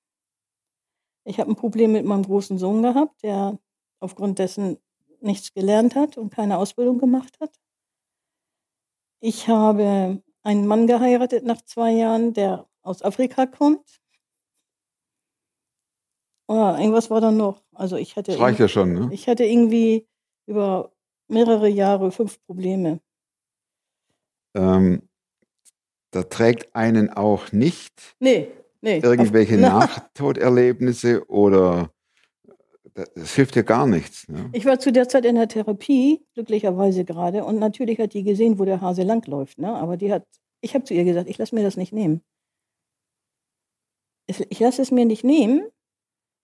Ich 1.24 1.38
habe 1.40 1.50
ein 1.50 1.56
Problem 1.56 1.92
mit 1.92 2.04
meinem 2.04 2.24
großen 2.24 2.58
Sohn 2.58 2.82
gehabt, 2.82 3.22
der 3.22 3.58
aufgrund 4.00 4.38
dessen 4.38 4.78
nichts 5.20 5.52
gelernt 5.54 5.94
hat 5.94 6.18
und 6.18 6.30
keine 6.30 6.58
Ausbildung 6.58 6.98
gemacht 6.98 7.38
hat. 7.40 7.54
Ich 9.20 9.48
habe 9.48 10.22
einen 10.42 10.66
Mann 10.66 10.86
geheiratet 10.86 11.44
nach 11.44 11.62
zwei 11.62 11.92
Jahren, 11.92 12.32
der 12.32 12.68
aus 12.82 13.02
Afrika 13.02 13.46
kommt. 13.46 14.00
Oh, 16.46 16.54
irgendwas 16.78 17.10
war 17.10 17.20
da 17.20 17.30
noch. 17.30 17.62
Also 17.74 17.96
ich 17.96 18.16
hatte, 18.16 18.32
Das 18.32 18.40
reicht 18.40 18.58
ja 18.58 18.68
schon, 18.68 18.92
ne? 18.94 19.08
ich 19.12 19.28
hatte 19.28 19.44
irgendwie 19.44 20.08
über 20.46 20.92
mehrere 21.28 21.68
Jahre 21.68 22.10
fünf 22.10 22.42
Probleme. 22.46 23.00
Ähm, 24.54 25.08
da 26.10 26.22
trägt 26.22 26.74
einen 26.74 27.10
auch 27.10 27.52
nicht 27.52 28.16
Nee, 28.18 28.50
nee. 28.80 29.00
irgendwelche 29.00 29.56
Nachtoderlebnisse 29.58 31.28
oder 31.28 31.92
das, 32.98 33.12
das 33.14 33.34
hilft 33.34 33.54
ja 33.56 33.62
gar 33.62 33.86
nichts. 33.86 34.28
Ne? 34.28 34.50
Ich 34.52 34.64
war 34.64 34.78
zu 34.80 34.92
der 34.92 35.08
Zeit 35.08 35.24
in 35.24 35.36
der 35.36 35.48
Therapie, 35.48 36.26
glücklicherweise 36.34 37.04
gerade, 37.04 37.44
und 37.44 37.58
natürlich 37.58 37.98
hat 38.00 38.12
die 38.12 38.24
gesehen, 38.24 38.58
wo 38.58 38.64
der 38.64 38.80
Hase 38.80 39.04
langläuft. 39.04 39.58
Ne? 39.58 39.72
Aber 39.72 39.96
die 39.96 40.12
hat, 40.12 40.26
ich 40.60 40.74
habe 40.74 40.84
zu 40.84 40.94
ihr 40.94 41.04
gesagt, 41.04 41.28
ich 41.28 41.38
lasse 41.38 41.54
mir 41.54 41.62
das 41.62 41.76
nicht 41.76 41.92
nehmen. 41.92 42.22
Ich 44.26 44.60
lasse 44.60 44.82
es 44.82 44.90
mir 44.90 45.06
nicht 45.06 45.24
nehmen. 45.24 45.66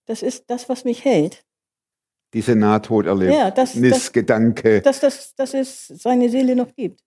Das 0.06 0.22
ist 0.22 0.48
das, 0.48 0.68
was 0.68 0.84
mich 0.84 1.04
hält. 1.04 1.44
Diese 2.32 2.52
Ja, 2.52 3.50
das- 3.50 3.74
Nahtoderlebnisgedanke. 3.74 4.80
Dass, 4.80 5.00
das, 5.00 5.34
dass 5.34 5.54
es 5.54 5.88
seine 5.88 6.30
Seele 6.30 6.56
noch 6.56 6.74
gibt. 6.74 7.04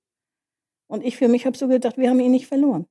Und 0.88 1.04
ich 1.04 1.18
für 1.18 1.28
mich 1.28 1.46
habe 1.46 1.58
so 1.58 1.68
gedacht, 1.68 1.98
wir 1.98 2.10
haben 2.10 2.20
ihn 2.20 2.32
nicht 2.32 2.48
verloren. 2.48 2.86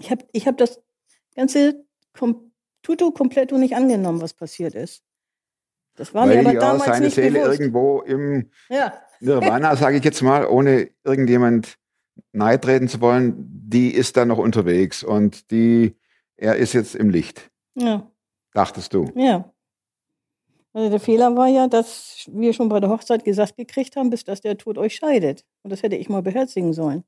Ich 0.00 0.10
habe 0.10 0.26
ich 0.32 0.46
hab 0.46 0.56
das 0.56 0.82
ganze 1.34 1.84
kom 2.12 2.43
Tutu 2.84 3.10
kompletto 3.10 3.58
nicht 3.58 3.74
angenommen, 3.74 4.20
was 4.20 4.32
passiert 4.32 4.74
ist. 4.74 5.02
Das 5.96 6.14
war 6.14 6.26
mir 6.26 6.36
weil 6.36 6.46
aber 6.46 6.54
ja 6.54 6.60
damals 6.60 6.84
seine 6.84 7.06
nicht 7.06 7.14
Seele 7.14 7.40
bewusst. 7.40 7.60
irgendwo 7.60 8.00
im 8.02 8.50
Ja, 8.68 8.92
Nirvana, 9.20 9.74
sage 9.76 9.96
ich 9.96 10.04
jetzt 10.04 10.22
mal, 10.22 10.46
ohne 10.46 10.90
irgendjemand 11.02 11.78
nahe 12.32 12.60
treten 12.60 12.88
zu 12.88 13.00
wollen, 13.00 13.34
die 13.36 13.92
ist 13.92 14.16
da 14.16 14.24
noch 14.24 14.38
unterwegs 14.38 15.02
und 15.02 15.50
die, 15.50 15.96
er 16.36 16.56
ist 16.56 16.72
jetzt 16.72 16.94
im 16.94 17.10
Licht, 17.10 17.50
ja, 17.74 18.08
dachtest 18.52 18.94
du. 18.94 19.10
ja. 19.16 19.50
Also 20.76 20.90
der 20.90 20.98
Fehler 20.98 21.36
war 21.36 21.46
ja, 21.46 21.68
dass 21.68 22.28
wir 22.32 22.52
schon 22.52 22.68
bei 22.68 22.80
der 22.80 22.90
Hochzeit 22.90 23.24
gesagt 23.24 23.56
gekriegt 23.56 23.94
haben, 23.94 24.10
bis 24.10 24.24
dass 24.24 24.40
der 24.40 24.58
Tod 24.58 24.76
euch 24.76 24.96
scheidet. 24.96 25.44
Und 25.62 25.70
das 25.70 25.84
hätte 25.84 25.94
ich 25.94 26.08
mal 26.08 26.20
beherzigen 26.20 26.72
sollen. 26.72 27.04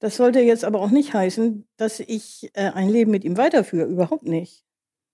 Das 0.00 0.16
sollte 0.16 0.40
jetzt 0.40 0.64
aber 0.64 0.80
auch 0.80 0.90
nicht 0.90 1.12
heißen, 1.12 1.66
dass 1.76 2.00
ich 2.00 2.50
äh, 2.54 2.70
ein 2.70 2.88
Leben 2.88 3.10
mit 3.10 3.24
ihm 3.24 3.36
weiterführe. 3.36 3.88
Überhaupt 3.88 4.24
nicht. 4.24 4.64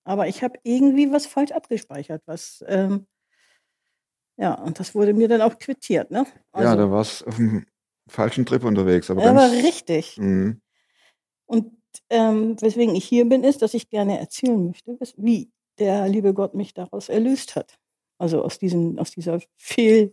Aber 0.04 0.28
ich 0.28 0.42
habe 0.42 0.58
irgendwie 0.62 1.10
was 1.10 1.26
falsch 1.26 1.52
abgespeichert, 1.52 2.22
was 2.26 2.62
ähm, 2.68 3.06
ja, 4.36 4.54
und 4.54 4.80
das 4.80 4.94
wurde 4.94 5.14
mir 5.14 5.28
dann 5.28 5.42
auch 5.42 5.58
quittiert, 5.58 6.10
ne? 6.10 6.26
ja, 6.56 6.74
da 6.74 6.90
warst 6.90 7.26
auf 7.26 7.36
dem 7.36 7.66
falschen 8.08 8.44
Trip 8.44 8.64
unterwegs. 8.64 9.10
Aber 9.10 9.22
aber 9.22 9.48
ganz, 9.48 9.64
richtig. 9.64 10.18
Mhm. 10.18 10.60
Und 11.46 11.72
ähm, 12.10 12.60
weswegen 12.60 12.96
ich 12.96 13.04
hier 13.04 13.28
bin, 13.28 13.44
ist, 13.44 13.62
dass 13.62 13.74
ich 13.74 13.88
gerne 13.88 14.18
erzählen 14.18 14.66
möchte, 14.66 14.98
wie 15.16 15.52
der 15.78 16.08
liebe 16.08 16.34
Gott 16.34 16.54
mich 16.54 16.74
daraus 16.74 17.08
erlöst 17.08 17.54
hat. 17.56 17.78
Also 18.18 18.42
aus, 18.42 18.58
diesen, 18.58 18.98
aus 18.98 19.12
dieser 19.12 19.40
Fehlrichtung. 19.56 20.12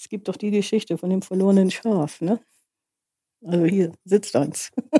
Es 0.00 0.08
gibt 0.08 0.28
doch 0.28 0.38
die 0.38 0.50
Geschichte 0.50 0.96
von 0.96 1.10
dem 1.10 1.20
verlorenen 1.20 1.70
Schaf, 1.70 2.22
ne? 2.22 2.40
Also 3.44 3.66
hier 3.66 3.92
sitzt 4.04 4.34
eins. 4.34 4.70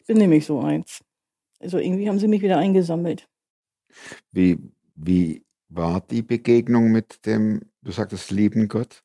ich 0.00 0.06
bin 0.06 0.18
nämlich 0.18 0.44
so 0.44 0.60
eins. 0.60 1.02
Also 1.60 1.78
irgendwie 1.78 2.06
haben 2.10 2.18
sie 2.18 2.28
mich 2.28 2.42
wieder 2.42 2.58
eingesammelt. 2.58 3.26
Wie, 4.32 4.58
wie 4.96 5.46
war 5.70 6.02
die 6.02 6.20
Begegnung 6.20 6.92
mit 6.92 7.24
dem, 7.24 7.62
du 7.80 7.90
sagtest, 7.90 8.30
lieben 8.30 8.68
Gott? 8.68 9.02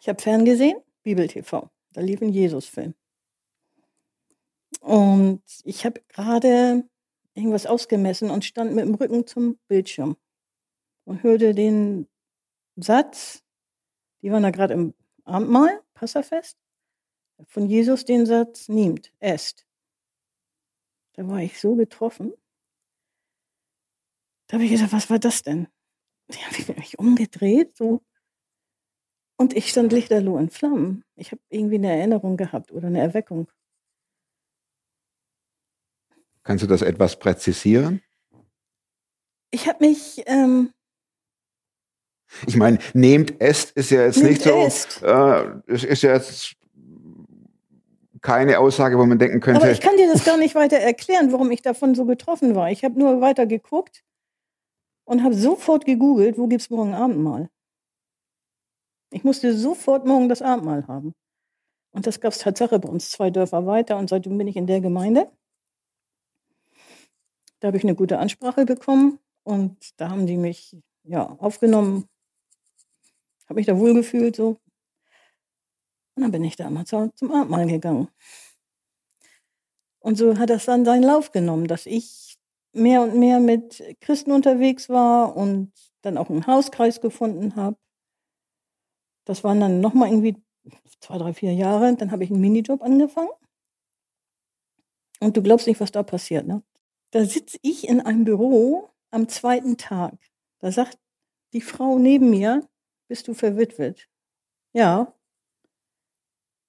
Ich 0.00 0.08
habe 0.08 0.22
ferngesehen, 0.22 0.78
Bibel 1.02 1.28
TV. 1.28 1.68
Da 1.92 2.00
lief 2.00 2.22
ein 2.22 2.30
Jesus-Film. 2.30 2.94
Und 4.80 5.42
ich 5.64 5.84
habe 5.84 6.00
gerade 6.08 6.88
irgendwas 7.34 7.66
ausgemessen 7.66 8.30
und 8.30 8.46
stand 8.46 8.74
mit 8.74 8.86
dem 8.86 8.94
Rücken 8.94 9.26
zum 9.26 9.58
Bildschirm 9.68 10.16
und 11.04 11.22
hörte 11.22 11.54
den 11.54 12.08
Satz, 12.76 13.42
die 14.22 14.30
waren 14.30 14.42
da 14.42 14.50
gerade 14.50 14.74
im 14.74 14.94
Abendmahl, 15.24 15.82
Passafest, 15.94 16.58
von 17.46 17.66
Jesus 17.66 18.04
den 18.04 18.26
Satz, 18.26 18.68
nehmt, 18.68 19.12
esst. 19.20 19.66
Da 21.14 21.26
war 21.28 21.40
ich 21.40 21.60
so 21.60 21.74
getroffen. 21.74 22.32
Da 24.46 24.54
habe 24.54 24.64
ich 24.64 24.70
gesagt, 24.70 24.92
was 24.92 25.10
war 25.10 25.18
das 25.18 25.42
denn? 25.42 25.68
Da 26.28 26.38
habe 26.38 26.56
ich 26.58 26.68
mich 26.76 26.98
umgedreht, 26.98 27.76
so 27.76 28.02
und 29.36 29.54
ich 29.54 29.68
stand 29.68 29.92
lichterloh 29.92 30.38
in 30.38 30.50
Flammen. 30.50 31.04
Ich 31.14 31.30
habe 31.32 31.42
irgendwie 31.50 31.76
eine 31.76 31.94
Erinnerung 31.94 32.36
gehabt 32.36 32.72
oder 32.72 32.88
eine 32.88 33.00
Erweckung. 33.00 33.50
Kannst 36.42 36.64
du 36.64 36.68
das 36.68 36.82
etwas 36.82 37.18
präzisieren? 37.18 38.02
Ich 39.50 39.68
habe 39.68 39.84
mich, 39.84 40.22
ähm, 40.26 40.72
Ich 42.46 42.56
meine, 42.56 42.78
nehmt, 42.92 43.40
esst 43.40 43.70
ist 43.72 43.90
ja 43.90 44.04
jetzt 44.04 44.18
Nehmt, 44.18 44.30
nicht 44.30 44.42
so, 44.42 45.06
äh, 45.06 45.46
es 45.66 45.84
ist 45.84 46.02
ja 46.02 46.14
jetzt 46.14 46.56
keine 48.20 48.58
Aussage, 48.58 48.98
wo 48.98 49.06
man 49.06 49.18
denken 49.18 49.40
könnte, 49.40 49.62
aber 49.62 49.70
ich 49.70 49.80
kann 49.80 49.96
dir 49.96 50.12
das 50.12 50.24
gar 50.24 50.36
nicht 50.36 50.54
weiter 50.54 50.78
erklären, 50.78 51.32
warum 51.32 51.50
ich 51.50 51.62
davon 51.62 51.94
so 51.94 52.04
getroffen 52.04 52.54
war. 52.54 52.70
Ich 52.70 52.84
habe 52.84 52.98
nur 52.98 53.20
weiter 53.20 53.46
geguckt 53.46 54.02
und 55.04 55.22
habe 55.22 55.34
sofort 55.34 55.84
gegoogelt, 55.84 56.36
wo 56.36 56.46
gibt's 56.48 56.70
morgen 56.70 56.94
Abendmahl. 56.94 57.48
Ich 59.12 59.22
musste 59.24 59.56
sofort 59.56 60.06
morgen 60.06 60.28
das 60.28 60.42
Abendmahl 60.42 60.86
haben. 60.88 61.14
Und 61.92 62.06
das 62.06 62.20
gab's 62.20 62.38
Tatsache 62.38 62.78
bei 62.78 62.88
uns 62.88 63.10
zwei 63.10 63.30
Dörfer 63.30 63.64
weiter 63.64 63.96
und 63.96 64.10
seitdem 64.10 64.36
bin 64.36 64.48
ich 64.48 64.56
in 64.56 64.66
der 64.66 64.80
Gemeinde. 64.80 65.30
Da 67.60 67.68
habe 67.68 67.78
ich 67.78 67.84
eine 67.84 67.94
gute 67.94 68.18
Ansprache 68.18 68.66
bekommen 68.66 69.18
und 69.44 69.78
da 69.98 70.10
haben 70.10 70.26
die 70.26 70.36
mich 70.36 70.76
ja 71.04 71.24
aufgenommen, 71.38 72.06
habe 73.46 73.54
mich 73.54 73.66
da 73.66 73.78
wohlgefühlt 73.78 74.36
so. 74.36 74.60
Und 76.14 76.22
dann 76.22 76.32
bin 76.32 76.44
ich 76.44 76.56
da 76.56 76.70
mal 76.70 76.84
zu- 76.84 77.12
zum 77.14 77.32
Abendmahl 77.32 77.66
gegangen. 77.66 78.08
Und 80.00 80.16
so 80.16 80.38
hat 80.38 80.50
das 80.50 80.64
dann 80.66 80.84
seinen 80.84 81.02
Lauf 81.02 81.32
genommen, 81.32 81.66
dass 81.66 81.84
ich 81.86 82.38
mehr 82.72 83.02
und 83.02 83.16
mehr 83.18 83.40
mit 83.40 83.82
Christen 84.00 84.32
unterwegs 84.32 84.88
war 84.88 85.36
und 85.36 85.72
dann 86.02 86.16
auch 86.16 86.30
einen 86.30 86.46
Hauskreis 86.46 87.00
gefunden 87.00 87.56
habe. 87.56 87.76
Das 89.24 89.42
waren 89.42 89.60
dann 89.60 89.80
nochmal 89.80 90.08
irgendwie 90.08 90.36
zwei, 91.00 91.18
drei, 91.18 91.34
vier 91.34 91.52
Jahre. 91.54 91.94
Dann 91.96 92.12
habe 92.12 92.24
ich 92.24 92.30
einen 92.30 92.40
Minijob 92.40 92.82
angefangen. 92.82 93.30
Und 95.20 95.36
du 95.36 95.42
glaubst 95.42 95.66
nicht, 95.66 95.80
was 95.80 95.90
da 95.90 96.02
passiert. 96.02 96.46
Ne? 96.46 96.62
Da 97.10 97.24
sitze 97.24 97.58
ich 97.62 97.88
in 97.88 98.00
einem 98.00 98.24
Büro 98.24 98.90
am 99.10 99.28
zweiten 99.28 99.76
Tag. 99.76 100.14
Da 100.60 100.70
sagt 100.70 100.98
die 101.52 101.60
Frau 101.60 101.98
neben 101.98 102.30
mir, 102.30 102.68
bist 103.08 103.28
du 103.28 103.34
verwitwet? 103.34 104.08
Ja. 104.72 105.14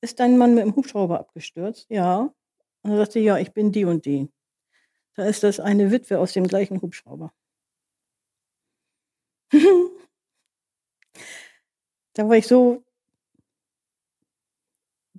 Ist 0.01 0.19
dein 0.19 0.37
Mann 0.37 0.53
mit 0.55 0.63
dem 0.63 0.75
Hubschrauber 0.75 1.19
abgestürzt? 1.19 1.87
Ja. 1.89 2.33
Und 2.81 2.91
dann 2.91 2.97
sagt 2.97 3.13
sie, 3.13 3.21
ja, 3.21 3.37
ich 3.37 3.53
bin 3.53 3.71
die 3.71 3.85
und 3.85 4.05
die. 4.05 4.29
Da 5.15 5.25
ist 5.25 5.43
das 5.43 5.59
eine 5.59 5.91
Witwe 5.91 6.19
aus 6.19 6.33
dem 6.33 6.47
gleichen 6.47 6.81
Hubschrauber. 6.81 7.33
da 12.13 12.27
war 12.27 12.37
ich 12.37 12.47
so, 12.47 12.83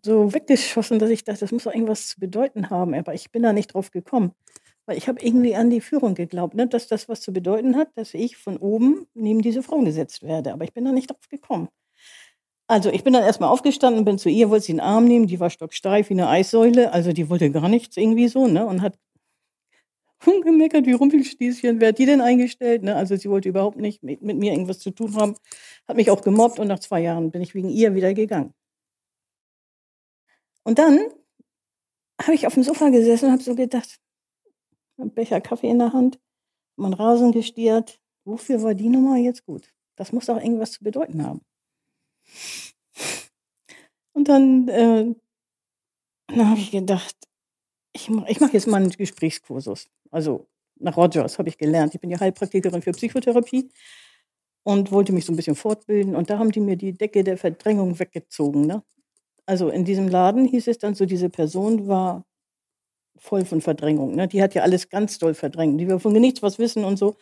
so 0.02 0.32
weggeschossen, 0.32 0.98
dass 0.98 1.10
ich 1.10 1.24
dachte, 1.24 1.40
das 1.40 1.52
muss 1.52 1.64
doch 1.64 1.74
irgendwas 1.74 2.08
zu 2.08 2.20
bedeuten 2.20 2.70
haben. 2.70 2.94
Aber 2.94 3.14
ich 3.14 3.30
bin 3.32 3.42
da 3.42 3.52
nicht 3.52 3.74
drauf 3.74 3.90
gekommen. 3.90 4.34
Weil 4.88 4.96
ich 4.96 5.06
habe 5.06 5.20
irgendwie 5.20 5.54
an 5.54 5.68
die 5.68 5.82
Führung 5.82 6.14
geglaubt, 6.14 6.54
ne? 6.54 6.66
dass 6.66 6.86
das 6.86 7.10
was 7.10 7.20
zu 7.20 7.30
bedeuten 7.30 7.76
hat, 7.76 7.88
dass 7.94 8.14
ich 8.14 8.38
von 8.38 8.56
oben 8.56 9.06
neben 9.12 9.42
diese 9.42 9.62
Frau 9.62 9.80
gesetzt 9.80 10.22
werde. 10.22 10.54
Aber 10.54 10.64
ich 10.64 10.72
bin 10.72 10.86
da 10.86 10.92
nicht 10.92 11.10
drauf 11.10 11.28
gekommen. 11.28 11.68
Also 12.68 12.90
ich 12.90 13.04
bin 13.04 13.12
dann 13.12 13.22
erstmal 13.22 13.50
aufgestanden, 13.50 14.06
bin 14.06 14.16
zu 14.16 14.30
ihr, 14.30 14.48
wollte 14.48 14.64
sie 14.64 14.72
in 14.72 14.78
den 14.78 14.86
Arm 14.86 15.04
nehmen, 15.04 15.26
die 15.26 15.40
war 15.40 15.50
stocksteif 15.50 16.08
wie 16.08 16.14
eine 16.14 16.28
Eissäule, 16.28 16.90
also 16.90 17.12
die 17.12 17.28
wollte 17.28 17.50
gar 17.50 17.68
nichts 17.68 17.98
irgendwie 17.98 18.28
so, 18.28 18.46
ne? 18.46 18.64
Und 18.64 18.80
hat 18.80 18.98
gemeckert 20.42 20.86
wie 20.86 20.92
Rumpelstilzchen, 20.92 21.80
wer 21.80 21.88
hat 21.88 21.98
die 21.98 22.06
denn 22.06 22.22
eingestellt? 22.22 22.82
Ne? 22.82 22.96
Also 22.96 23.16
sie 23.16 23.28
wollte 23.28 23.50
überhaupt 23.50 23.76
nicht 23.76 24.02
mit, 24.02 24.22
mit 24.22 24.38
mir 24.38 24.52
irgendwas 24.52 24.78
zu 24.78 24.90
tun 24.90 25.14
haben, 25.16 25.34
hat 25.86 25.96
mich 25.96 26.10
auch 26.10 26.22
gemobbt 26.22 26.58
und 26.58 26.68
nach 26.68 26.78
zwei 26.80 27.00
Jahren 27.00 27.30
bin 27.30 27.42
ich 27.42 27.54
wegen 27.54 27.68
ihr 27.68 27.94
wieder 27.94 28.14
gegangen. 28.14 28.54
Und 30.64 30.78
dann 30.78 30.98
habe 32.20 32.34
ich 32.34 32.46
auf 32.46 32.54
dem 32.54 32.62
Sofa 32.62 32.88
gesessen 32.88 33.26
und 33.26 33.32
habe 33.32 33.42
so 33.42 33.54
gedacht, 33.54 33.98
ein 34.98 35.12
Becher 35.12 35.40
Kaffee 35.40 35.68
in 35.70 35.78
der 35.78 35.92
Hand, 35.92 36.18
mein 36.76 36.92
Rasen 36.92 37.32
gestiert, 37.32 38.00
wofür 38.24 38.62
war 38.62 38.74
die 38.74 38.88
Nummer 38.88 39.16
jetzt 39.16 39.44
gut? 39.46 39.72
Das 39.96 40.12
muss 40.12 40.26
doch 40.26 40.36
irgendwas 40.36 40.72
zu 40.72 40.84
bedeuten 40.84 41.24
haben. 41.24 41.40
Und 44.12 44.28
dann, 44.28 44.68
äh, 44.68 45.14
dann 46.28 46.50
habe 46.50 46.60
ich 46.60 46.70
gedacht, 46.70 47.16
ich, 47.92 48.10
mach- 48.10 48.28
mache 48.40 48.52
jetzt 48.52 48.66
mal 48.66 48.78
einen 48.80 48.90
Gesprächskursus. 48.90 49.88
Also 50.10 50.46
nach 50.76 50.96
Rogers 50.96 51.38
habe 51.38 51.48
ich 51.48 51.58
gelernt. 51.58 51.94
Ich 51.94 52.00
bin 52.00 52.10
ja 52.10 52.20
Heilpraktikerin 52.20 52.82
für 52.82 52.92
Psychotherapie 52.92 53.70
und 54.62 54.92
wollte 54.92 55.12
mich 55.12 55.24
so 55.24 55.32
ein 55.32 55.36
bisschen 55.36 55.56
fortbilden. 55.56 56.14
Und 56.14 56.30
da 56.30 56.38
haben 56.38 56.52
die 56.52 56.60
mir 56.60 56.76
die 56.76 56.92
Decke 56.92 57.24
der 57.24 57.38
Verdrängung 57.38 57.98
weggezogen. 57.98 58.62
Ne? 58.62 58.82
Also 59.46 59.70
in 59.70 59.84
diesem 59.84 60.08
Laden 60.08 60.44
hieß 60.44 60.68
es 60.68 60.78
dann 60.78 60.94
so, 60.94 61.06
diese 61.06 61.30
Person 61.30 61.88
war 61.88 62.24
voll 63.18 63.44
von 63.44 63.60
Verdrängung. 63.60 64.14
Ne? 64.14 64.28
Die 64.28 64.42
hat 64.42 64.54
ja 64.54 64.62
alles 64.62 64.88
ganz 64.88 65.18
doll 65.18 65.34
verdrängt. 65.34 65.80
Die 65.80 65.88
will 65.88 65.98
von 65.98 66.12
nichts 66.12 66.42
was 66.42 66.58
wissen 66.58 66.84
und 66.84 66.96
so. 66.98 67.16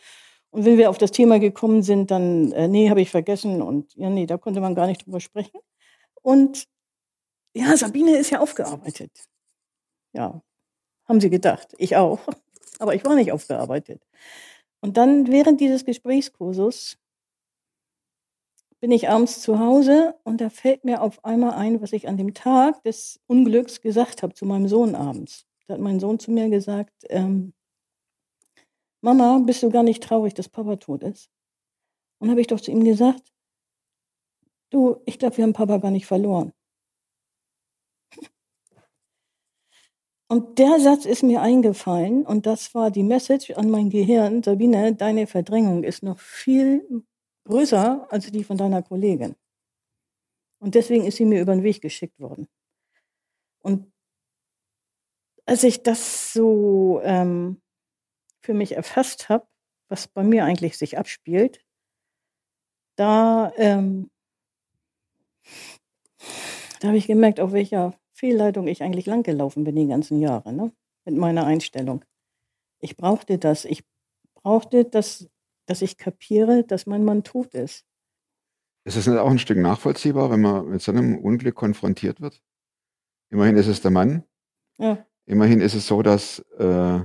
Und 0.49 0.65
wenn 0.65 0.77
wir 0.77 0.89
auf 0.89 0.97
das 0.97 1.11
Thema 1.11 1.39
gekommen 1.39 1.83
sind, 1.83 2.11
dann, 2.11 2.51
äh, 2.53 2.67
nee, 2.67 2.89
habe 2.89 3.01
ich 3.01 3.11
vergessen. 3.11 3.61
Und 3.61 3.93
ja, 3.95 4.09
nee, 4.09 4.25
da 4.25 4.37
konnte 4.37 4.61
man 4.61 4.75
gar 4.75 4.87
nicht 4.87 5.05
drüber 5.05 5.19
sprechen. 5.19 5.59
Und 6.21 6.67
ja, 7.53 7.75
Sabine 7.75 8.17
ist 8.17 8.29
ja 8.31 8.39
aufgearbeitet. 8.39 9.11
Ja, 10.13 10.41
haben 11.05 11.21
sie 11.21 11.29
gedacht. 11.29 11.75
Ich 11.77 11.95
auch. 11.95 12.19
Aber 12.79 12.95
ich 12.95 13.03
war 13.03 13.15
nicht 13.15 13.31
aufgearbeitet. 13.31 14.01
Und 14.81 14.97
dann 14.97 15.27
während 15.27 15.59
dieses 15.61 15.85
Gesprächskursus 15.85 16.97
bin 18.79 18.91
ich 18.91 19.09
abends 19.09 19.41
zu 19.41 19.59
Hause 19.59 20.15
und 20.23 20.39
da 20.39 20.49
fällt 20.49 20.85
mir 20.85 21.01
auf 21.01 21.23
einmal 21.25 21.53
ein, 21.53 21.81
was 21.81 21.93
ich 21.93 22.07
an 22.07 22.17
dem 22.17 22.33
Tag 22.33 22.83
des 22.83 23.19
Unglücks 23.25 23.81
gesagt 23.81 24.21
habe 24.21 24.35
zu 24.35 24.45
meinem 24.45 24.67
Sohn 24.67 24.93
abends. 24.93 25.47
Da 25.67 25.73
hat 25.73 25.81
mein 25.81 25.99
Sohn 25.99 26.19
zu 26.19 26.31
mir 26.31 26.49
gesagt, 26.49 26.93
ähm, 27.09 27.53
Mama, 29.01 29.39
bist 29.45 29.63
du 29.63 29.69
gar 29.69 29.83
nicht 29.83 30.01
traurig, 30.01 30.33
dass 30.33 30.49
Papa 30.49 30.77
tot 30.77 31.03
ist? 31.03 31.29
Und 32.19 32.29
habe 32.29 32.41
ich 32.41 32.47
doch 32.47 32.59
zu 32.59 32.71
ihm 32.71 32.83
gesagt, 32.83 33.31
du, 34.71 35.01
ich 35.05 35.19
glaube, 35.19 35.37
wir 35.37 35.43
haben 35.43 35.53
Papa 35.53 35.77
gar 35.77 35.91
nicht 35.91 36.05
verloren. 36.05 36.53
Und 40.29 40.59
der 40.59 40.79
Satz 40.79 41.05
ist 41.05 41.23
mir 41.23 41.41
eingefallen 41.41 42.25
und 42.25 42.45
das 42.45 42.75
war 42.75 42.91
die 42.91 43.03
Message 43.03 43.51
an 43.51 43.69
mein 43.69 43.89
Gehirn, 43.89 44.43
Sabine, 44.43 44.93
deine 44.93 45.25
Verdrängung 45.25 45.83
ist 45.85 46.03
noch 46.03 46.19
viel 46.19 47.05
größer 47.45 48.11
als 48.11 48.29
die 48.29 48.43
von 48.43 48.57
deiner 48.57 48.83
Kollegin. 48.83 49.35
Und 50.59 50.75
deswegen 50.75 51.05
ist 51.05 51.17
sie 51.17 51.25
mir 51.25 51.41
über 51.41 51.55
den 51.55 51.63
Weg 51.63 51.81
geschickt 51.81 52.19
worden. 52.19 52.49
Und 53.61 53.91
als 55.47 55.63
ich 55.63 55.81
das 55.81 56.33
so 56.33 57.01
ähm, 57.03 57.61
für 58.41 58.53
mich 58.53 58.73
erfasst 58.75 59.29
habe, 59.29 59.47
was 59.87 60.07
bei 60.07 60.23
mir 60.23 60.43
eigentlich 60.43 60.77
sich 60.77 60.97
abspielt, 60.97 61.63
da, 62.97 63.53
ähm, 63.55 64.11
da 66.81 66.89
habe 66.89 66.97
ich 66.97 67.07
gemerkt, 67.07 67.39
auf 67.39 67.53
welcher 67.53 67.97
Fehlleitung 68.11 68.67
ich 68.67 68.83
eigentlich 68.83 69.05
langgelaufen 69.05 69.63
bin 69.63 69.75
die 69.75 69.87
ganzen 69.87 70.19
Jahre, 70.19 70.51
ne? 70.51 70.73
mit 71.05 71.15
meiner 71.15 71.45
Einstellung. 71.45 72.03
Ich 72.79 72.97
brauchte 72.97 73.37
das. 73.37 73.63
Ich 73.63 73.83
brauchte 74.35 74.83
das, 74.83 75.29
dass 75.65 75.81
ich 75.81 75.97
kapiere, 75.97 76.65
dass 76.65 76.85
mein 76.85 77.05
Mann 77.05 77.23
tot 77.23 77.53
ist. 77.53 77.85
Ist 78.83 78.97
es 78.97 79.07
nicht 79.07 79.17
auch 79.17 79.29
ein 79.29 79.39
Stück 79.39 79.57
nachvollziehbar, 79.57 80.29
wenn 80.29 80.41
man 80.41 80.67
mit 80.67 80.81
so 80.81 80.91
einem 80.91 81.17
Unglück 81.17 81.55
konfrontiert 81.55 82.19
wird? 82.19 82.41
Immerhin 83.29 83.55
ist 83.55 83.67
es 83.67 83.81
der 83.81 83.91
Mann. 83.91 84.23
Ja, 84.77 85.06
Immerhin 85.27 85.59
ist 85.59 85.75
es 85.75 85.87
so, 85.87 86.01
dass 86.01 86.39
äh, 86.57 87.01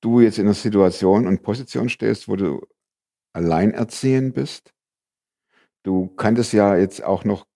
du 0.00 0.20
jetzt 0.20 0.38
in 0.38 0.46
einer 0.46 0.54
Situation 0.54 1.26
und 1.26 1.42
Position 1.42 1.88
stehst, 1.88 2.28
wo 2.28 2.36
du 2.36 2.60
alleinerziehend 3.32 4.34
bist. 4.34 4.72
Du 5.82 6.06
kanntest 6.06 6.52
ja 6.52 6.76
jetzt 6.76 7.02
auch 7.02 7.24
noch, 7.24 7.46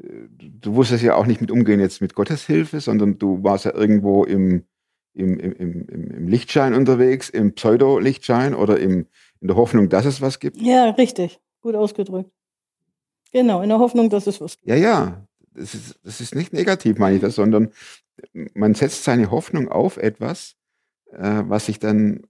äh, 0.00 0.28
du 0.30 0.74
wusstest 0.76 1.02
ja 1.04 1.14
auch 1.14 1.26
nicht 1.26 1.42
mit 1.42 1.50
umgehen 1.50 1.78
jetzt 1.78 2.00
mit 2.00 2.14
Gottes 2.14 2.46
Hilfe, 2.46 2.80
sondern 2.80 3.18
du 3.18 3.44
warst 3.44 3.66
ja 3.66 3.74
irgendwo 3.74 4.24
im, 4.24 4.64
im, 5.12 5.38
im, 5.38 5.52
im, 5.52 5.88
im 5.88 6.10
im 6.10 6.26
Lichtschein 6.26 6.72
unterwegs, 6.72 7.28
im 7.28 7.52
Pseudo-Lichtschein 7.52 8.54
oder 8.54 8.80
im, 8.80 9.06
in 9.40 9.48
der 9.48 9.56
Hoffnung, 9.56 9.90
dass 9.90 10.06
es 10.06 10.22
was 10.22 10.40
gibt. 10.40 10.56
ja, 10.56 10.90
richtig. 10.90 11.38
Gut 11.60 11.74
ausgedrückt. 11.74 12.30
Genau, 13.30 13.60
in 13.60 13.68
der 13.68 13.78
Hoffnung, 13.78 14.08
dass 14.08 14.26
es 14.26 14.40
was 14.40 14.56
gibt. 14.56 14.68
Ja, 14.68 14.76
ja, 14.76 15.27
das 15.58 15.74
ist, 15.74 15.98
das 16.02 16.20
ist 16.20 16.34
nicht 16.34 16.52
negativ, 16.52 16.98
meine 16.98 17.16
ich 17.16 17.22
das, 17.22 17.34
sondern 17.34 17.72
man 18.54 18.74
setzt 18.74 19.04
seine 19.04 19.30
Hoffnung 19.30 19.68
auf 19.68 19.96
etwas, 19.96 20.54
äh, 21.12 21.42
was 21.46 21.66
sich 21.66 21.78
dann 21.78 22.22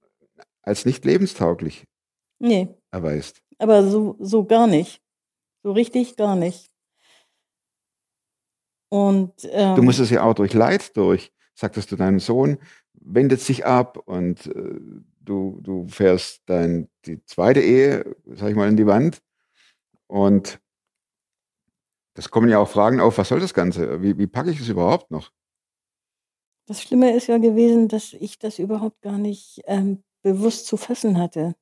als 0.63 0.85
nicht 0.85 1.05
lebenstauglich 1.05 1.85
Nee, 2.41 2.69
erweist. 2.91 3.43
aber 3.59 3.89
so, 3.89 4.17
so 4.21 4.45
gar 4.45 4.67
nicht. 4.67 5.01
So 5.65 5.73
richtig 5.73 6.17
gar 6.17 6.37
nicht. 6.37 6.71
Und 8.91 9.33
ähm, 9.51 9.75
Du 9.77 9.83
musst 9.83 9.99
es 10.01 10.11
ja 10.11 10.23
auch 10.23 10.35
durch 10.35 10.55
Leid 10.55 10.97
durch, 10.97 11.33
sagtest 11.55 11.91
du 11.93 11.97
deinem 11.97 12.21
Sohn, 12.21 12.59
wendet 12.95 13.41
sich 13.41 13.67
ab 13.67 13.99
und 14.07 14.47
äh, 14.47 14.81
du, 15.21 15.59
du 15.63 15.87
fährst 15.89 16.43
dein, 16.47 16.89
die 17.05 17.23
zweite 17.25 17.61
Ehe, 17.61 18.17
sag 18.27 18.51
ich 18.51 18.57
mal, 18.57 18.69
in 18.69 18.77
die 18.77 18.87
Wand. 18.87 19.19
Und 20.07 20.59
das 22.19 22.33
kommen 22.33 22.49
ja 22.49 22.59
auch 22.59 22.69
Fragen 22.69 22.99
auf, 22.99 23.17
was 23.19 23.29
soll 23.29 23.39
das 23.39 23.55
Ganze? 23.55 24.03
Wie, 24.03 24.19
wie 24.19 24.27
packe 24.27 24.51
ich 24.51 24.59
es 24.59 24.69
überhaupt 24.69 25.13
noch? 25.13 25.31
Das 26.67 26.83
Schlimme 26.83 27.15
ist 27.15 27.29
ja 27.29 27.39
gewesen, 27.39 27.87
dass 27.87 28.13
ich 28.13 28.41
das 28.41 28.59
überhaupt 28.59 29.01
gar 29.03 29.19
nicht 29.19 29.61
ähm, 29.67 30.03
bewusst 30.23 30.67
zu 30.67 30.77
fassen 30.77 31.17
hatte. 31.17 31.55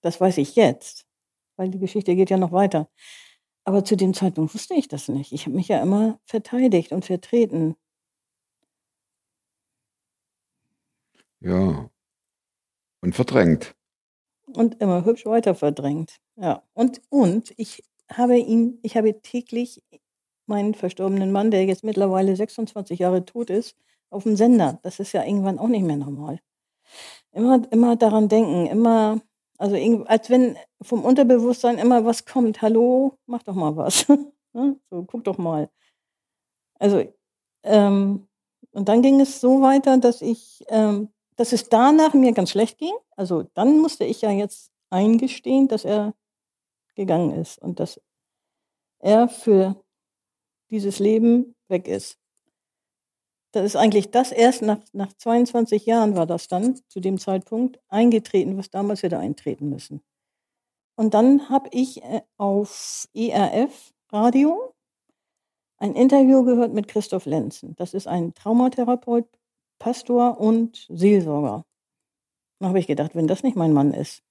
Das 0.00 0.20
weiß 0.20 0.38
ich 0.38 0.54
jetzt, 0.54 1.04
weil 1.56 1.70
die 1.70 1.80
Geschichte 1.80 2.14
geht 2.14 2.30
ja 2.30 2.36
noch 2.36 2.52
weiter. 2.52 2.88
Aber 3.64 3.84
zu 3.84 3.96
dem 3.96 4.14
Zeitpunkt 4.14 4.54
wusste 4.54 4.74
ich 4.74 4.86
das 4.86 5.08
nicht. 5.08 5.32
Ich 5.32 5.46
habe 5.46 5.56
mich 5.56 5.66
ja 5.66 5.82
immer 5.82 6.20
verteidigt 6.22 6.92
und 6.92 7.04
vertreten. 7.04 7.74
Ja. 11.40 11.90
Und 13.00 13.16
verdrängt. 13.16 13.74
und 14.46 14.80
immer 14.80 15.04
hübsch 15.04 15.26
weiter 15.26 15.54
verdrängt. 15.56 16.20
Ja. 16.36 16.62
Und, 16.74 17.02
und 17.10 17.52
ich 17.56 17.82
habe 18.10 18.38
ihn, 18.38 18.78
ich 18.82 18.96
habe 18.96 19.20
täglich 19.20 19.82
meinen 20.46 20.74
verstorbenen 20.74 21.30
Mann, 21.30 21.50
der 21.50 21.64
jetzt 21.66 21.84
mittlerweile 21.84 22.34
26 22.34 22.98
Jahre 22.98 23.24
tot 23.24 23.50
ist, 23.50 23.76
auf 24.10 24.22
dem 24.22 24.36
Sender. 24.36 24.78
Das 24.82 25.00
ist 25.00 25.12
ja 25.12 25.24
irgendwann 25.24 25.58
auch 25.58 25.68
nicht 25.68 25.84
mehr 25.84 25.96
normal. 25.96 26.40
Immer, 27.32 27.62
immer 27.70 27.96
daran 27.96 28.28
denken, 28.28 28.66
immer, 28.66 29.20
also 29.58 29.76
als 30.06 30.30
wenn 30.30 30.56
vom 30.80 31.04
Unterbewusstsein 31.04 31.78
immer 31.78 32.04
was 32.04 32.24
kommt. 32.24 32.62
Hallo, 32.62 33.18
mach 33.26 33.42
doch 33.42 33.54
mal 33.54 33.76
was. 33.76 34.06
Ne? 34.54 34.80
so, 34.88 35.04
guck 35.04 35.24
doch 35.24 35.36
mal. 35.36 35.68
Also, 36.78 37.04
ähm, 37.64 38.26
und 38.72 38.88
dann 38.88 39.02
ging 39.02 39.20
es 39.20 39.40
so 39.40 39.60
weiter, 39.60 39.98
dass 39.98 40.22
ich, 40.22 40.64
ähm, 40.68 41.10
dass 41.36 41.52
es 41.52 41.68
danach 41.68 42.14
mir 42.14 42.32
ganz 42.32 42.50
schlecht 42.50 42.78
ging. 42.78 42.94
Also 43.14 43.44
dann 43.54 43.78
musste 43.78 44.04
ich 44.04 44.22
ja 44.22 44.30
jetzt 44.30 44.72
eingestehen, 44.90 45.68
dass 45.68 45.84
er 45.84 46.14
gegangen 46.98 47.32
ist 47.32 47.58
und 47.58 47.80
dass 47.80 48.00
er 48.98 49.28
für 49.28 49.82
dieses 50.70 50.98
Leben 50.98 51.54
weg 51.68 51.88
ist. 51.88 52.18
Das 53.52 53.64
ist 53.64 53.76
eigentlich 53.76 54.10
das 54.10 54.30
erst 54.32 54.60
nach, 54.60 54.80
nach 54.92 55.12
22 55.14 55.86
Jahren 55.86 56.16
war 56.16 56.26
das 56.26 56.48
dann 56.48 56.78
zu 56.88 57.00
dem 57.00 57.18
Zeitpunkt 57.18 57.80
eingetreten, 57.88 58.58
was 58.58 58.68
damals 58.68 59.02
hätte 59.02 59.18
eintreten 59.18 59.70
müssen. 59.70 60.02
Und 60.96 61.14
dann 61.14 61.48
habe 61.48 61.70
ich 61.72 62.02
äh, 62.02 62.20
auf 62.36 63.08
ERF 63.14 63.94
Radio 64.12 64.74
ein 65.78 65.94
Interview 65.94 66.44
gehört 66.44 66.74
mit 66.74 66.88
Christoph 66.88 67.24
Lenzen. 67.24 67.76
Das 67.76 67.94
ist 67.94 68.08
ein 68.08 68.34
Traumatherapeut, 68.34 69.26
Pastor 69.78 70.40
und 70.40 70.86
Seelsorger. 70.90 71.64
Da 72.58 72.68
habe 72.68 72.80
ich 72.80 72.88
gedacht, 72.88 73.14
wenn 73.14 73.28
das 73.28 73.44
nicht 73.44 73.56
mein 73.56 73.72
Mann 73.72 73.94
ist. 73.94 74.22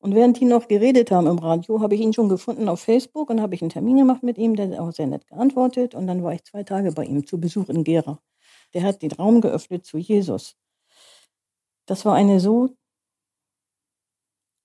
Und 0.00 0.14
während 0.14 0.40
die 0.40 0.46
noch 0.46 0.66
geredet 0.66 1.10
haben 1.10 1.26
im 1.26 1.38
Radio, 1.38 1.80
habe 1.80 1.94
ich 1.94 2.00
ihn 2.00 2.14
schon 2.14 2.30
gefunden 2.30 2.70
auf 2.70 2.80
Facebook 2.80 3.28
und 3.28 3.40
habe 3.40 3.54
ich 3.54 3.60
einen 3.60 3.70
Termin 3.70 3.98
gemacht 3.98 4.22
mit 4.22 4.38
ihm, 4.38 4.56
der 4.56 4.70
hat 4.70 4.78
auch 4.78 4.92
sehr 4.92 5.06
nett 5.06 5.26
geantwortet. 5.26 5.94
Und 5.94 6.06
dann 6.06 6.22
war 6.22 6.32
ich 6.32 6.42
zwei 6.44 6.62
Tage 6.62 6.92
bei 6.92 7.04
ihm 7.04 7.26
zu 7.26 7.38
Besuch 7.38 7.68
in 7.68 7.84
Gera. 7.84 8.18
Der 8.72 8.82
hat 8.82 9.02
den 9.02 9.12
Raum 9.12 9.42
geöffnet 9.42 9.84
zu 9.84 9.98
Jesus. 9.98 10.56
Das 11.84 12.06
war 12.06 12.14
eine 12.14 12.40
so, 12.40 12.70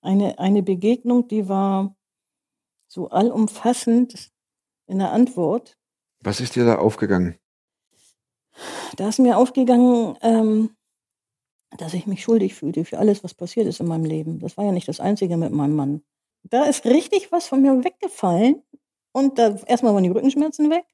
eine, 0.00 0.38
eine 0.38 0.62
Begegnung, 0.62 1.28
die 1.28 1.48
war 1.48 1.94
so 2.86 3.10
allumfassend 3.10 4.30
in 4.86 5.00
der 5.00 5.12
Antwort. 5.12 5.76
Was 6.20 6.40
ist 6.40 6.56
dir 6.56 6.64
da 6.64 6.78
aufgegangen? 6.78 7.38
Da 8.96 9.08
ist 9.08 9.18
mir 9.18 9.36
aufgegangen, 9.36 10.16
ähm, 10.22 10.76
dass 11.76 11.94
ich 11.94 12.06
mich 12.06 12.22
schuldig 12.22 12.54
fühlte 12.54 12.84
für 12.84 12.98
alles, 12.98 13.24
was 13.24 13.34
passiert 13.34 13.66
ist 13.66 13.80
in 13.80 13.86
meinem 13.86 14.04
Leben. 14.04 14.38
Das 14.40 14.56
war 14.56 14.64
ja 14.64 14.72
nicht 14.72 14.88
das 14.88 15.00
Einzige 15.00 15.36
mit 15.36 15.52
meinem 15.52 15.76
Mann. 15.76 16.02
Da 16.44 16.64
ist 16.64 16.84
richtig 16.84 17.32
was 17.32 17.46
von 17.48 17.62
mir 17.62 17.84
weggefallen. 17.84 18.62
Und 19.12 19.38
da 19.38 19.56
erstmal 19.66 19.94
waren 19.94 20.04
die 20.04 20.10
Rückenschmerzen 20.10 20.70
weg. 20.70 20.84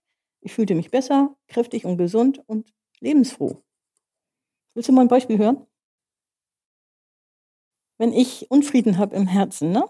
Ich 0.41 0.53
fühlte 0.53 0.75
mich 0.75 0.91
besser, 0.91 1.37
kräftig 1.49 1.85
und 1.85 1.99
gesund 1.99 2.43
und 2.47 2.73
lebensfroh. 3.01 3.57
Willst 4.75 4.89
du 4.89 4.93
mal 4.93 5.03
ein 5.03 5.09
Beispiel 5.09 5.39
hören? 5.39 5.67
wenn 8.03 8.13
ich 8.13 8.51
Unfrieden 8.51 8.99
habe 8.99 9.15
im 9.15 9.29
Herzen, 9.29 9.71
ne? 9.71 9.89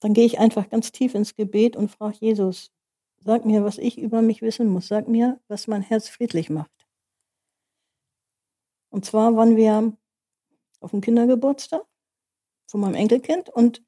Dann 0.00 0.14
gehe 0.14 0.24
ich 0.24 0.38
einfach 0.38 0.70
ganz 0.70 0.90
tief 0.90 1.14
ins 1.14 1.34
Gebet 1.34 1.76
und 1.76 1.90
frage 1.90 2.16
Jesus, 2.20 2.72
sag 3.18 3.44
mir, 3.44 3.64
was 3.64 3.76
ich 3.76 3.98
über 3.98 4.22
mich 4.22 4.40
wissen 4.40 4.68
muss. 4.68 4.88
Sag 4.88 5.08
mir, 5.08 5.38
was 5.48 5.66
mein 5.66 5.82
Herz 5.82 6.08
friedlich 6.08 6.48
macht. 6.48 6.75
Und 8.96 9.04
zwar 9.04 9.36
waren 9.36 9.56
wir 9.58 9.94
auf 10.80 10.90
dem 10.90 11.02
Kindergeburtstag 11.02 11.84
von 12.66 12.80
meinem 12.80 12.94
Enkelkind 12.94 13.50
und 13.50 13.84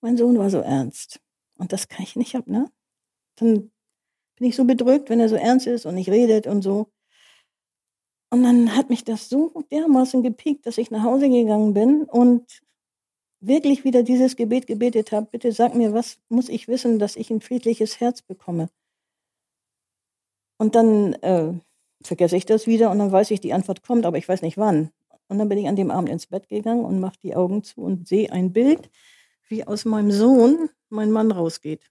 mein 0.00 0.16
Sohn 0.16 0.36
war 0.36 0.50
so 0.50 0.58
ernst. 0.58 1.20
Und 1.56 1.72
das 1.72 1.86
kann 1.86 2.02
ich 2.02 2.16
nicht 2.16 2.34
ab, 2.34 2.48
ne? 2.48 2.68
Dann 3.36 3.70
bin 4.34 4.48
ich 4.48 4.56
so 4.56 4.64
bedrückt, 4.64 5.08
wenn 5.08 5.20
er 5.20 5.28
so 5.28 5.36
ernst 5.36 5.68
ist 5.68 5.86
und 5.86 5.94
nicht 5.94 6.08
redet 6.08 6.48
und 6.48 6.62
so. 6.62 6.90
Und 8.30 8.42
dann 8.42 8.74
hat 8.74 8.90
mich 8.90 9.04
das 9.04 9.28
so 9.28 9.62
dermaßen 9.70 10.24
gepiekt, 10.24 10.66
dass 10.66 10.78
ich 10.78 10.90
nach 10.90 11.04
Hause 11.04 11.28
gegangen 11.28 11.72
bin 11.72 12.02
und 12.02 12.60
wirklich 13.38 13.84
wieder 13.84 14.02
dieses 14.02 14.34
Gebet 14.34 14.66
gebetet 14.66 15.12
habe. 15.12 15.28
Bitte 15.30 15.52
sag 15.52 15.76
mir, 15.76 15.94
was 15.94 16.18
muss 16.28 16.48
ich 16.48 16.66
wissen, 16.66 16.98
dass 16.98 17.14
ich 17.14 17.30
ein 17.30 17.40
friedliches 17.40 18.00
Herz 18.00 18.20
bekomme? 18.20 18.68
Und 20.58 20.74
dann 20.74 21.12
äh, 21.22 21.54
vergesse 22.06 22.36
ich 22.36 22.46
das 22.46 22.66
wieder 22.66 22.90
und 22.90 22.98
dann 22.98 23.12
weiß 23.12 23.30
ich, 23.30 23.40
die 23.40 23.52
Antwort 23.52 23.82
kommt, 23.82 24.06
aber 24.06 24.18
ich 24.18 24.28
weiß 24.28 24.42
nicht 24.42 24.58
wann. 24.58 24.90
Und 25.28 25.38
dann 25.38 25.48
bin 25.48 25.58
ich 25.58 25.68
an 25.68 25.76
dem 25.76 25.90
Abend 25.90 26.10
ins 26.10 26.26
Bett 26.26 26.48
gegangen 26.48 26.84
und 26.84 27.00
mache 27.00 27.18
die 27.22 27.34
Augen 27.34 27.62
zu 27.62 27.80
und 27.80 28.06
sehe 28.06 28.30
ein 28.32 28.52
Bild, 28.52 28.90
wie 29.48 29.64
aus 29.64 29.84
meinem 29.84 30.10
Sohn 30.10 30.68
mein 30.88 31.10
Mann 31.10 31.30
rausgeht. 31.30 31.90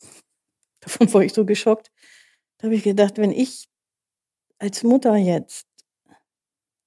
Davon 0.80 1.12
war 1.12 1.22
ich 1.22 1.32
so 1.32 1.44
geschockt. 1.44 1.90
Da 2.58 2.64
habe 2.66 2.74
ich 2.74 2.82
gedacht, 2.82 3.18
wenn 3.18 3.32
ich 3.32 3.68
als 4.58 4.82
Mutter 4.82 5.16
jetzt 5.16 5.66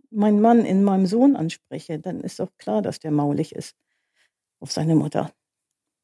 meinen 0.09 0.41
Mann 0.41 0.65
in 0.65 0.83
meinem 0.83 1.05
Sohn 1.05 1.35
anspreche, 1.35 1.99
dann 1.99 2.21
ist 2.21 2.39
doch 2.39 2.49
klar, 2.57 2.81
dass 2.81 2.99
der 2.99 3.11
maulig 3.11 3.53
ist 3.53 3.75
auf 4.59 4.71
seine 4.71 4.95
Mutter. 4.95 5.31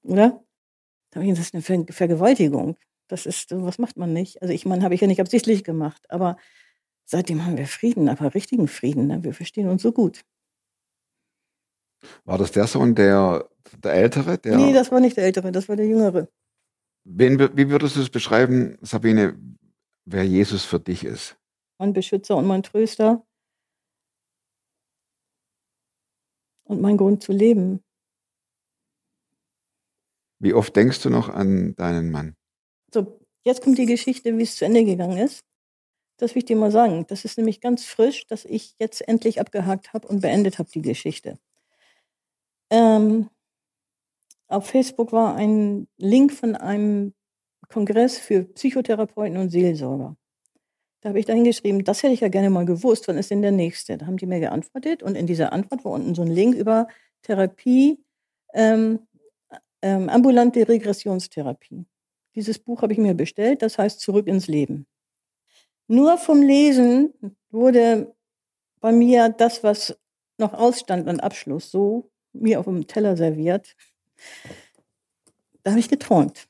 Oder? 0.03 0.43
Das 1.11 1.23
ist 1.23 1.53
eine 1.53 1.61
Ver 1.63 1.85
Vergewaltigung. 1.89 2.77
Das 3.07 3.25
ist, 3.25 3.51
was 3.51 3.79
macht 3.79 3.97
man 3.97 4.13
nicht? 4.13 4.41
Also 4.41 4.53
ich 4.53 4.65
meine, 4.65 4.83
habe 4.83 4.95
ich 4.95 5.01
ja 5.01 5.07
nicht 5.07 5.21
absichtlich 5.21 5.63
gemacht, 5.63 6.09
aber 6.09 6.37
seitdem 7.05 7.45
haben 7.45 7.57
wir 7.57 7.67
Frieden, 7.67 8.09
aber 8.09 8.33
richtigen 8.33 8.67
Frieden. 8.67 9.07
Ne? 9.07 9.23
Wir 9.23 9.33
verstehen 9.33 9.67
uns 9.67 9.81
so 9.81 9.91
gut. 9.91 10.21
War 12.25 12.37
das 12.37 12.51
der 12.51 12.67
Sohn, 12.67 12.95
der, 12.95 13.47
der 13.83 13.93
Ältere? 13.93 14.37
Der, 14.37 14.57
nee, 14.57 14.73
das 14.73 14.91
war 14.91 14.99
nicht 14.99 15.17
der 15.17 15.25
Ältere, 15.25 15.51
das 15.51 15.69
war 15.69 15.75
der 15.75 15.87
Jüngere. 15.87 16.27
Wen, 17.05 17.39
wie 17.39 17.69
würdest 17.69 17.95
du 17.95 18.01
es 18.01 18.09
beschreiben, 18.09 18.77
Sabine, 18.81 19.37
wer 20.05 20.25
Jesus 20.25 20.63
für 20.63 20.79
dich 20.79 21.03
ist? 21.03 21.37
mein 21.83 21.91
Beschützer 21.93 22.37
und 22.37 22.47
mein 22.47 22.63
Tröster 22.63 23.25
und 26.63 26.79
mein 26.79 26.95
Grund 26.95 27.21
zu 27.21 27.33
leben. 27.33 27.83
Wie 30.39 30.53
oft 30.53 30.73
denkst 30.75 31.01
du 31.03 31.09
noch 31.09 31.27
an 31.27 31.75
deinen 31.75 32.09
Mann? 32.09 32.35
So, 32.93 33.19
jetzt 33.43 33.63
kommt 33.63 33.77
die 33.79 33.87
Geschichte, 33.87 34.37
wie 34.37 34.43
es 34.43 34.55
zu 34.55 34.65
Ende 34.65 34.85
gegangen 34.85 35.17
ist. 35.17 35.43
Das 36.17 36.35
will 36.35 36.39
ich 36.39 36.45
dir 36.45 36.55
mal 36.55 36.71
sagen. 36.71 37.05
Das 37.07 37.25
ist 37.25 37.37
nämlich 37.37 37.59
ganz 37.59 37.85
frisch, 37.85 38.27
dass 38.27 38.45
ich 38.45 38.75
jetzt 38.79 39.07
endlich 39.07 39.39
abgehakt 39.41 39.93
habe 39.93 40.07
und 40.07 40.21
beendet 40.21 40.59
habe 40.59 40.69
die 40.71 40.83
Geschichte. 40.83 41.39
Ähm, 42.69 43.29
auf 44.47 44.67
Facebook 44.67 45.11
war 45.11 45.35
ein 45.35 45.87
Link 45.97 46.31
von 46.31 46.55
einem 46.55 47.13
Kongress 47.69 48.17
für 48.19 48.43
Psychotherapeuten 48.43 49.37
und 49.37 49.49
Seelsorger. 49.49 50.15
Da 51.01 51.09
habe 51.09 51.19
ich 51.19 51.25
dann 51.25 51.43
geschrieben, 51.43 51.83
das 51.83 52.03
hätte 52.03 52.13
ich 52.13 52.21
ja 52.21 52.29
gerne 52.29 52.49
mal 52.49 52.65
gewusst, 52.65 53.07
wann 53.07 53.17
ist 53.17 53.31
denn 53.31 53.41
der 53.41 53.51
nächste? 53.51 53.97
Da 53.97 54.05
haben 54.05 54.17
die 54.17 54.25
mir 54.27 54.39
geantwortet 54.39 55.03
und 55.03 55.15
in 55.15 55.27
dieser 55.27 55.53
Antwort 55.53 55.83
war 55.85 55.93
unten 55.93 56.15
so 56.15 56.21
ein 56.21 56.29
Link 56.31 56.55
über 56.55 56.87
Therapie, 57.23 58.03
ähm, 58.53 58.99
ähm, 59.81 60.09
ambulante 60.09 60.67
Regressionstherapie. 60.67 61.85
Dieses 62.35 62.59
Buch 62.59 62.81
habe 62.81 62.93
ich 62.93 62.99
mir 62.99 63.13
bestellt, 63.13 63.61
das 63.61 63.77
heißt 63.77 63.99
Zurück 63.99 64.27
ins 64.27 64.47
Leben. 64.47 64.87
Nur 65.87 66.17
vom 66.17 66.41
Lesen 66.41 67.13
wurde 67.51 68.13
bei 68.79 68.91
mir 68.91 69.29
das, 69.29 69.63
was 69.63 69.97
noch 70.37 70.53
ausstand 70.53 71.07
an 71.07 71.19
Abschluss, 71.19 71.69
so 71.69 72.09
mir 72.31 72.59
auf 72.59 72.65
dem 72.65 72.87
Teller 72.87 73.15
serviert. 73.15 73.75
Da 75.63 75.71
habe 75.71 75.79
ich 75.79 75.89
geträumt. 75.89 76.47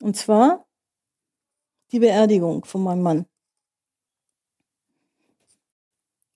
Und 0.00 0.16
zwar 0.16 0.66
die 1.92 1.98
Beerdigung 1.98 2.64
von 2.64 2.82
meinem 2.82 3.02
Mann 3.02 3.26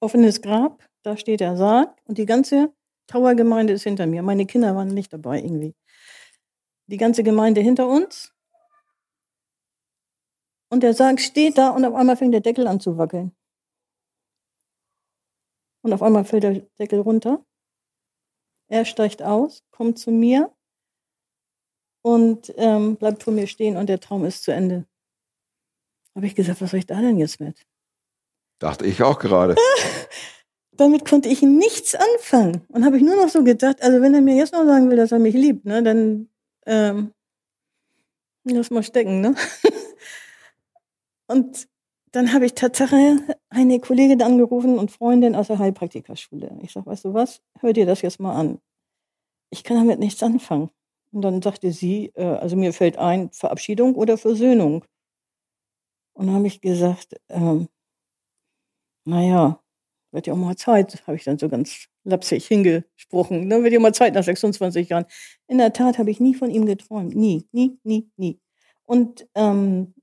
offenes 0.01 0.41
Grab, 0.41 0.83
da 1.03 1.17
steht 1.17 1.41
der 1.41 1.57
Sarg 1.57 1.97
und 2.05 2.19
die 2.19 2.27
ganze 2.27 2.73
Trauergemeinde 3.07 3.75
ist 3.75 3.85
hinter 3.85 4.07
mir. 4.07 4.23
Meine 4.23 4.47
Kinder 4.47 4.75
waren 4.75 4.89
nicht 4.89 5.13
dabei 5.13 5.39
irgendwie. 5.39 5.75
Die 6.87 6.97
ganze 6.97 7.23
Gemeinde 7.23 7.61
hinter 7.61 7.89
uns. 7.89 8.33
Und 10.71 10.83
der 10.83 10.95
Sarg 10.95 11.21
steht 11.21 11.59
da 11.59 11.71
und 11.71 11.85
auf 11.85 11.95
einmal 11.95 12.17
fängt 12.17 12.33
der 12.33 12.41
Deckel 12.41 12.67
an 12.67 12.81
zu 12.81 12.97
wackeln. 12.97 13.33
Und 15.83 15.93
auf 15.93 16.03
einmal 16.03 16.25
fällt 16.25 16.45
der 16.45 16.61
Deckel 16.79 17.01
runter. 17.01 17.45
Er 18.69 18.85
steigt 18.85 19.23
aus, 19.23 19.65
kommt 19.73 19.99
zu 19.99 20.13
mir 20.13 20.55
und 22.03 22.53
ähm, 22.57 22.97
bleibt 22.97 23.25
vor 23.25 23.33
mir 23.33 23.49
stehen 23.49 23.77
und 23.77 23.89
der 23.89 23.99
Traum 23.99 24.25
ist 24.25 24.45
zu 24.45 24.53
Ende. 24.53 24.87
Habe 26.15 26.27
ich 26.27 26.35
gesagt, 26.35 26.61
was 26.61 26.71
soll 26.71 26.79
ich 26.79 26.87
da 26.87 27.01
denn 27.01 27.19
jetzt 27.19 27.41
mit? 27.41 27.67
Dachte 28.61 28.87
ich 28.87 29.03
auch 29.03 29.19
gerade. 29.19 29.57
Damit 30.73 31.05
konnte 31.05 31.29
ich 31.29 31.43
nichts 31.43 31.95
anfangen. 31.95 32.63
Und 32.69 32.85
habe 32.85 32.97
ich 32.97 33.03
nur 33.03 33.17
noch 33.17 33.29
so 33.29 33.43
gedacht, 33.43 33.83
also 33.83 34.01
wenn 34.01 34.15
er 34.15 34.21
mir 34.21 34.37
jetzt 34.37 34.53
noch 34.53 34.65
sagen 34.65 34.89
will, 34.89 34.97
dass 34.97 35.13
er 35.13 35.19
mich 35.19 35.35
liebt, 35.35 35.65
ne, 35.65 35.83
dann 35.83 36.29
ähm, 36.67 37.13
lass 38.45 38.71
mal 38.71 38.83
stecken, 38.83 39.21
ne? 39.21 39.35
und 41.31 41.69
dann 42.13 42.33
habe 42.33 42.45
ich 42.47 42.55
Tatsache 42.55 43.19
eine 43.51 43.79
Kollegin 43.81 44.23
angerufen 44.23 44.79
und 44.79 44.91
Freundin 44.91 45.37
aus 45.37 45.47
der 45.47 45.59
Heilpraktikerschule. 45.59 46.59
Ich 46.63 46.73
sage, 46.73 46.87
weißt 46.87 47.05
du 47.05 47.15
was, 47.15 47.41
hör 47.61 47.73
dir 47.73 47.87
das 47.87 48.03
jetzt 48.03 48.19
mal 48.19 48.35
an. 48.35 48.59
Ich 49.51 49.65
kann 49.65 49.77
damit 49.77 50.01
nichts 50.01 50.23
anfangen. 50.23 50.71
Und 51.13 51.23
dann 51.23 51.43
sagte 51.43 51.73
sie, 51.73 52.13
äh, 52.15 52.25
also 52.25 52.57
mir 52.57 52.73
fällt 52.73 52.99
ein, 52.99 53.31
Verabschiedung 53.33 53.95
oder 53.95 54.19
Versöhnung. 54.19 54.85
Und 56.15 56.27
dann 56.27 56.35
habe 56.35 56.47
ich 56.49 56.61
gesagt, 56.61 57.21
ähm, 57.29 57.69
naja, 59.05 59.61
wird 60.13 60.27
ja 60.27 60.33
auch 60.35 60.39
mal 60.39 60.57
Zeit, 60.57 61.07
habe 61.07 61.17
ich 61.17 61.25
dann 61.25 61.39
so 61.39 61.49
ganz 61.49 61.87
lapsig 62.05 62.47
hingesprochen. 62.47 63.47
Ne? 63.47 63.63
Wird 63.63 63.73
ja 63.73 63.81
mal 63.81 63.95
Zeit 63.95 64.15
nach 64.15 64.25
26 64.25 64.89
Jahren. 64.89 65.07
In 65.49 65.59
der 65.59 65.73
Tat 65.73 65.99
habe 65.99 66.11
ich 66.11 66.21
nie 66.21 66.35
von 66.35 66.51
ihm 66.51 66.67
geträumt. 66.67 67.15
Nie, 67.15 67.47
nie, 67.53 67.79
nie, 67.85 68.11
nie. 68.17 68.41
Und, 68.85 69.29
ähm, 69.37 69.95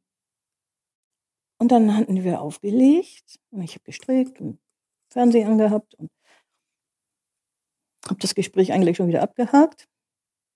und 1.59 1.71
dann 1.71 1.95
hatten 1.95 2.23
wir 2.23 2.41
aufgelegt 2.41 3.39
und 3.51 3.61
ich 3.63 3.73
habe 3.73 3.83
gestrickt 3.85 4.39
und 4.39 4.59
Fernsehen 5.09 5.47
angehabt 5.47 5.95
und 5.95 6.11
habe 8.07 8.19
das 8.19 8.35
Gespräch 8.35 8.71
eigentlich 8.71 8.97
schon 8.97 9.07
wieder 9.07 9.21
abgehakt, 9.23 9.87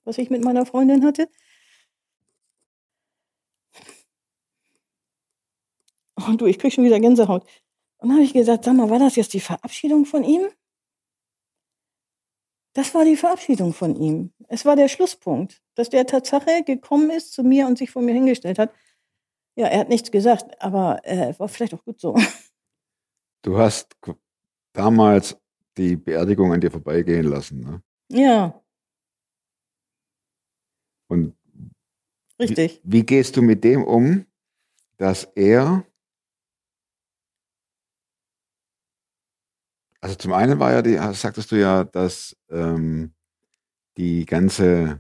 was 0.04 0.18
ich 0.18 0.30
mit 0.30 0.44
meiner 0.44 0.66
Freundin 0.66 1.04
hatte. 1.04 1.30
Und 6.16 6.42
du, 6.42 6.46
ich 6.46 6.60
krieg 6.60 6.72
schon 6.72 6.84
wieder 6.84 7.00
Gänsehaut. 7.00 7.44
Und 7.98 8.10
dann 8.10 8.18
habe 8.18 8.24
ich 8.24 8.34
gesagt, 8.34 8.66
sag 8.66 8.76
mal, 8.76 8.90
war 8.90 9.00
das 9.00 9.16
jetzt 9.16 9.34
die 9.34 9.40
Verabschiedung 9.40 10.06
von 10.06 10.24
ihm? 10.24 10.50
Das 12.74 12.94
war 12.96 13.04
die 13.04 13.18
Verabschiedung 13.18 13.74
von 13.74 13.96
ihm. 13.96 14.34
Es 14.48 14.66
war 14.66 14.76
der 14.76 14.88
Schlusspunkt, 14.88 15.62
dass 15.76 15.90
der 15.90 16.06
Tatsache 16.06 16.64
gekommen 16.64 17.10
ist 17.10 17.34
zu 17.34 17.44
mir 17.44 17.68
und 17.68 17.78
sich 17.78 17.92
vor 17.92 18.02
mir 18.02 18.14
hingestellt 18.14 18.60
hat. 18.60 18.74
Ja, 19.56 19.68
er 19.68 19.80
hat 19.80 19.90
nichts 19.90 20.12
gesagt, 20.12 20.62
aber 20.62 21.02
äh, 21.04 21.38
war 21.38 21.48
vielleicht 21.48 21.74
auch 21.74 21.84
gut 21.84 22.00
so. 22.00 22.16
Du 23.44 23.58
hast 23.58 23.98
damals 24.74 25.36
die 25.78 25.96
Beerdigung 25.96 26.54
an 26.54 26.62
dir 26.62 26.70
vorbeigehen 26.70 27.26
lassen, 27.26 27.60
ne? 27.62 27.82
Ja. 28.10 28.62
Und 31.08 31.36
richtig. 32.40 32.82
Wie, 32.84 33.00
wie 33.00 33.06
gehst 33.06 33.36
du 33.36 33.42
mit 33.42 33.64
dem 33.64 33.84
um, 33.84 34.26
dass 34.98 35.24
er 35.36 35.86
Also 40.04 40.16
zum 40.16 40.34
einen 40.34 40.60
war 40.60 40.72
ja 40.72 40.82
die, 40.82 40.98
sagtest 41.14 41.52
du 41.52 41.60
ja, 41.60 41.84
dass 41.84 42.36
ähm, 42.50 43.14
die 43.98 44.26
ganze 44.26 45.00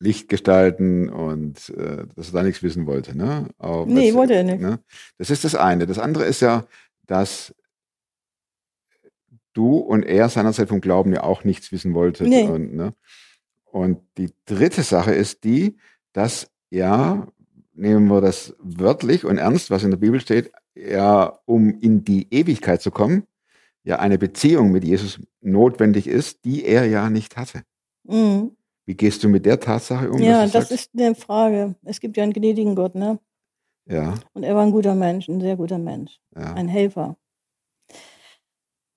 Lichtgestalten 0.00 1.08
und 1.08 1.70
äh, 1.70 2.06
dass 2.14 2.28
er 2.28 2.34
da 2.34 2.42
nichts 2.42 2.62
wissen 2.62 2.86
wollte, 2.86 3.16
ne? 3.16 3.48
Aber 3.58 3.86
nee, 3.86 4.14
wollte 4.14 4.34
er 4.34 4.44
nicht. 4.44 4.60
Ne? 4.60 4.78
Das 5.18 5.30
ist 5.30 5.44
das 5.44 5.54
eine. 5.54 5.86
Das 5.86 5.98
andere 5.98 6.24
ist 6.24 6.40
ja, 6.40 6.64
dass 7.06 7.54
du 9.54 9.78
und 9.78 10.04
er 10.04 10.28
seinerzeit 10.28 10.68
vom 10.68 10.80
Glauben 10.80 11.12
ja 11.12 11.24
auch 11.24 11.42
nichts 11.42 11.72
wissen 11.72 11.94
wolltet. 11.94 12.28
Nee. 12.28 12.44
Und, 12.44 12.74
ne? 12.74 12.94
und 13.64 14.00
die 14.16 14.32
dritte 14.46 14.82
Sache 14.82 15.12
ist 15.12 15.42
die, 15.42 15.76
dass 16.12 16.50
ja, 16.70 17.26
nehmen 17.74 18.06
wir 18.06 18.20
das 18.20 18.54
wörtlich 18.60 19.24
und 19.24 19.38
ernst, 19.38 19.70
was 19.70 19.82
in 19.82 19.90
der 19.90 19.98
Bibel 19.98 20.20
steht, 20.20 20.52
ja, 20.74 21.38
um 21.44 21.70
in 21.80 22.04
die 22.04 22.28
Ewigkeit 22.30 22.82
zu 22.82 22.90
kommen, 22.90 23.24
ja 23.82 23.98
eine 23.98 24.18
Beziehung 24.18 24.70
mit 24.70 24.84
Jesus 24.84 25.18
notwendig 25.40 26.06
ist, 26.06 26.44
die 26.44 26.64
er 26.64 26.86
ja 26.86 27.10
nicht 27.10 27.36
hatte. 27.36 27.62
Mhm. 28.04 28.52
Wie 28.88 28.94
gehst 28.94 29.22
du 29.22 29.28
mit 29.28 29.44
der 29.44 29.60
Tatsache 29.60 30.10
um? 30.10 30.18
Ja, 30.22 30.44
das 30.44 30.52
sagst, 30.52 30.70
ist 30.72 30.90
eine 30.96 31.14
Frage. 31.14 31.74
Es 31.84 32.00
gibt 32.00 32.16
ja 32.16 32.22
einen 32.22 32.32
gnädigen 32.32 32.74
Gott, 32.74 32.94
ne? 32.94 33.20
ja, 33.84 34.14
Und 34.32 34.44
er 34.44 34.54
war 34.54 34.62
ein 34.62 34.70
guter 34.72 34.94
Mensch, 34.94 35.28
ein 35.28 35.42
sehr 35.42 35.56
guter 35.56 35.76
Mensch. 35.76 36.18
ja. 36.34 36.54
Ein 36.54 36.68
Helfer. 36.68 37.18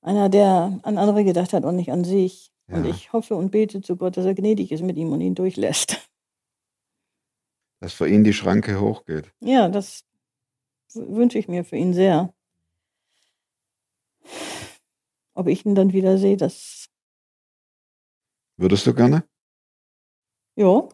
Einer, 0.01 0.30
der 0.30 0.80
an 0.84 0.97
andere 0.97 1.25
gedacht 1.25 1.51
hat 1.51 1.65
und 1.65 1.75
nicht 1.75 1.91
an 1.91 2.06
sich. 2.06 2.54
Und 2.67 2.86
Ja. 2.86 2.89
ich 2.89 3.12
hoffe 3.12 3.36
und 3.36 3.51
bete 3.51 3.82
zu 3.82 3.97
Gott, 3.97 4.15
dass 4.15 4.23
er 4.25 4.34
gnädig 4.34 4.71
ist 4.71 4.82
mit 4.82 4.95
ihm 4.95 5.12
und 5.12 5.19
ihn 5.19 5.36
durchlässt. 5.36 5.97
dass 7.82 7.91
für 7.91 8.08
ihn 8.08 8.23
die 8.23 8.32
Schranke 8.32 8.80
hochgeht. 8.80 9.34
Ja, 9.41 9.67
das 9.67 10.06
wünsche 10.93 11.38
ich 11.38 11.49
mir 11.49 11.65
für 11.65 11.75
ihn 11.75 11.93
sehr. 11.93 12.34
Ob 15.34 15.47
ich 15.47 15.65
ihn 15.65 15.75
dann 15.75 15.91
wieder 15.91 16.17
sehe, 16.17 16.38
das, 16.38 16.88
Würdest 18.56 18.88
du 18.88 18.93
gerne? 18.93 19.25
Ja, 20.55 20.89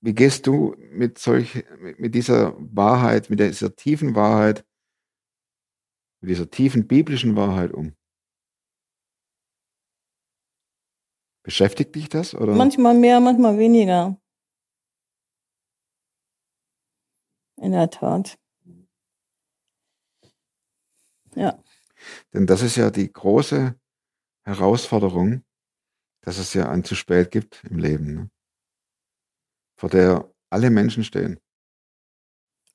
Wie 0.00 0.14
gehst 0.14 0.46
du 0.46 0.76
mit 0.78 1.18
solch, 1.18 1.64
mit 1.98 2.14
dieser 2.14 2.54
Wahrheit, 2.74 3.30
mit 3.30 3.40
dieser 3.40 3.74
tiefen 3.74 4.14
Wahrheit, 4.14 4.64
mit 6.20 6.30
dieser 6.30 6.50
tiefen 6.50 6.86
biblischen 6.86 7.34
Wahrheit 7.34 7.72
um? 7.72 7.94
Beschäftigt 11.42 11.94
dich 11.96 12.08
das 12.08 12.34
oder? 12.34 12.54
manchmal 12.54 12.94
mehr, 12.94 13.20
manchmal 13.20 13.58
weniger. 13.58 14.20
In 17.56 17.72
der 17.72 17.90
Tat. 17.90 18.38
Ja, 21.34 21.62
Denn 22.32 22.46
das 22.46 22.62
ist 22.62 22.76
ja 22.76 22.90
die 22.90 23.12
große 23.12 23.78
Herausforderung, 24.44 25.44
dass 26.22 26.38
es 26.38 26.54
ja 26.54 26.68
ein 26.68 26.84
zu 26.84 26.94
spät 26.94 27.30
gibt 27.30 27.64
im 27.64 27.78
Leben, 27.78 28.14
ne? 28.14 28.30
vor 29.76 29.88
der 29.88 30.32
alle 30.50 30.70
Menschen 30.70 31.04
stehen 31.04 31.38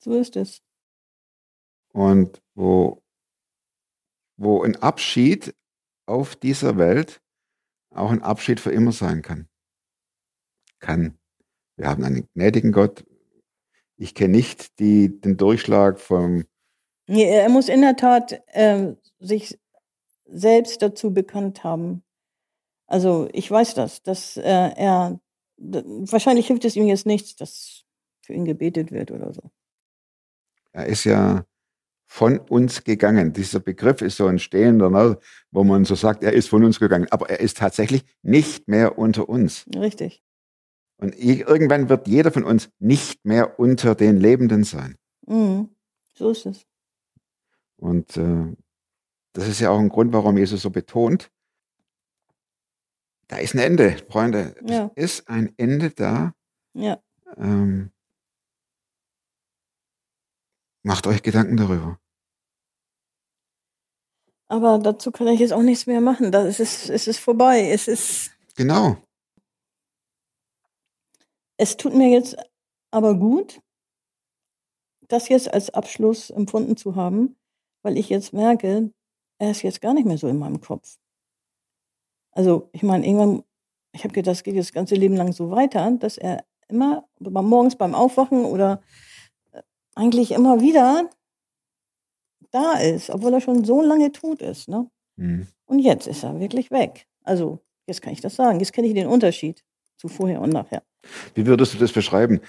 so 0.03 0.19
ist 0.19 0.35
es. 0.35 0.61
und 1.93 2.41
wo, 2.55 3.01
wo 4.37 4.63
ein 4.63 4.75
Abschied 4.75 5.55
auf 6.05 6.35
dieser 6.35 6.77
Welt 6.77 7.21
auch 7.91 8.11
ein 8.11 8.21
Abschied 8.21 8.59
für 8.59 8.71
immer 8.71 8.91
sein 8.91 9.21
kann. 9.21 9.47
Kann. 10.79 11.17
Wir 11.77 11.87
haben 11.87 12.03
einen 12.03 12.27
gnädigen 12.33 12.71
Gott. 12.71 13.05
Ich 13.95 14.15
kenne 14.15 14.35
nicht 14.35 14.79
die, 14.79 15.21
den 15.21 15.37
Durchschlag 15.37 15.99
vom, 15.99 16.45
er 17.07 17.49
muss 17.49 17.69
in 17.69 17.81
der 17.81 17.95
Tat 17.95 18.41
ähm, 18.47 18.97
sich 19.19 19.59
selbst 20.25 20.81
dazu 20.81 21.13
bekannt 21.13 21.63
haben. 21.63 22.03
Also 22.93 23.27
ich 23.33 23.49
weiß 23.49 23.73
das, 23.73 24.03
dass 24.03 24.37
äh, 24.37 24.43
er 24.43 25.19
wahrscheinlich 25.57 26.45
hilft 26.45 26.63
es 26.63 26.75
ihm 26.75 26.85
jetzt 26.85 27.07
nichts, 27.07 27.35
dass 27.35 27.85
für 28.21 28.33
ihn 28.33 28.45
gebetet 28.45 28.91
wird 28.91 29.09
oder 29.09 29.33
so. 29.33 29.41
er 30.73 30.85
ist 30.85 31.03
ja 31.03 31.43
von 32.05 32.37
uns 32.37 32.83
gegangen. 32.83 33.33
Dieser 33.33 33.59
Begriff 33.59 34.03
ist 34.03 34.17
so 34.17 34.27
ein 34.27 34.37
stehender, 34.37 34.91
ne, 34.91 35.17
wo 35.49 35.63
man 35.63 35.85
so 35.85 35.95
sagt, 35.95 36.23
er 36.23 36.33
ist 36.33 36.49
von 36.49 36.63
uns 36.63 36.79
gegangen. 36.79 37.07
Aber 37.09 37.31
er 37.31 37.39
ist 37.39 37.57
tatsächlich 37.57 38.03
nicht 38.21 38.67
mehr 38.67 38.99
unter 38.99 39.27
uns. 39.27 39.65
Richtig. 39.75 40.21
Und 40.97 41.17
irgendwann 41.17 41.89
wird 41.89 42.07
jeder 42.07 42.31
von 42.31 42.43
uns 42.43 42.69
nicht 42.77 43.25
mehr 43.25 43.59
unter 43.59 43.95
den 43.95 44.17
Lebenden 44.17 44.63
sein. 44.63 44.97
Mhm. 45.25 45.69
So 46.13 46.29
ist 46.29 46.45
es. 46.45 46.67
Und 47.75 48.17
äh, 48.17 48.55
das 49.33 49.47
ist 49.47 49.61
ja 49.61 49.71
auch 49.71 49.79
ein 49.79 49.89
Grund, 49.89 50.13
warum 50.13 50.37
Jesus 50.37 50.61
so 50.61 50.69
betont, 50.69 51.31
da 53.33 53.39
ist 53.39 53.55
ein 53.55 53.59
Ende, 53.59 53.97
Freunde. 54.11 54.55
Ja. 54.63 54.91
Es 54.93 55.19
ist 55.19 55.27
ein 55.27 55.55
Ende 55.57 55.89
da. 55.89 56.35
Ja. 56.75 57.01
Ähm, 57.37 57.91
macht 60.83 61.07
euch 61.07 61.23
Gedanken 61.23 61.57
darüber. 61.57 61.99
Aber 64.45 64.77
dazu 64.77 65.11
kann 65.11 65.25
ich 65.29 65.39
jetzt 65.39 65.51
auch 65.51 65.63
nichts 65.63 65.87
mehr 65.87 65.99
machen. 65.99 66.31
Da 66.31 66.45
ist 66.45 66.59
es, 66.59 66.89
es 66.89 67.07
ist 67.07 67.17
vorbei. 67.17 67.71
Es 67.71 67.87
ist, 67.87 68.29
Genau. 68.55 68.97
es 71.57 71.75
tut 71.75 71.95
mir 71.95 72.09
jetzt 72.11 72.35
aber 72.91 73.15
gut, 73.15 73.61
das 75.07 75.27
jetzt 75.27 75.51
als 75.51 75.71
Abschluss 75.71 76.29
empfunden 76.29 76.77
zu 76.77 76.95
haben, 76.95 77.35
weil 77.81 77.97
ich 77.97 78.09
jetzt 78.09 78.31
merke, 78.31 78.93
er 79.39 79.49
ist 79.49 79.63
jetzt 79.63 79.81
gar 79.81 79.95
nicht 79.95 80.05
mehr 80.05 80.19
so 80.19 80.27
in 80.27 80.37
meinem 80.37 80.61
Kopf. 80.61 80.99
Also, 82.33 82.69
ich 82.73 82.83
meine, 82.83 83.05
irgendwann, 83.05 83.43
ich 83.91 84.03
habe 84.03 84.13
gedacht, 84.13 84.31
das 84.31 84.43
geht 84.43 84.57
das 84.57 84.73
ganze 84.73 84.95
Leben 84.95 85.15
lang 85.15 85.33
so 85.33 85.51
weiter, 85.51 85.91
dass 85.99 86.17
er 86.17 86.45
immer 86.67 87.07
morgens 87.19 87.75
beim 87.75 87.93
Aufwachen 87.93 88.45
oder 88.45 88.81
äh, 89.51 89.61
eigentlich 89.95 90.31
immer 90.31 90.61
wieder 90.61 91.09
da 92.51 92.73
ist, 92.73 93.09
obwohl 93.09 93.33
er 93.33 93.41
schon 93.41 93.63
so 93.63 93.81
lange 93.81 94.11
tot 94.11 94.41
ist. 94.41 94.67
Ne? 94.69 94.89
Hm. 95.17 95.47
Und 95.65 95.79
jetzt 95.79 96.07
ist 96.07 96.23
er 96.23 96.39
wirklich 96.39 96.71
weg. 96.71 97.07
Also, 97.23 97.59
jetzt 97.87 98.01
kann 98.01 98.13
ich 98.13 98.21
das 98.21 98.35
sagen. 98.35 98.59
Jetzt 98.59 98.73
kenne 98.73 98.87
ich 98.87 98.93
den 98.93 99.07
Unterschied 99.07 99.63
zu 99.97 100.07
vorher 100.07 100.41
und 100.41 100.51
nachher. 100.51 100.83
Wie 101.33 101.45
würdest 101.45 101.73
du 101.73 101.77
das 101.77 101.91
beschreiben? 101.91 102.41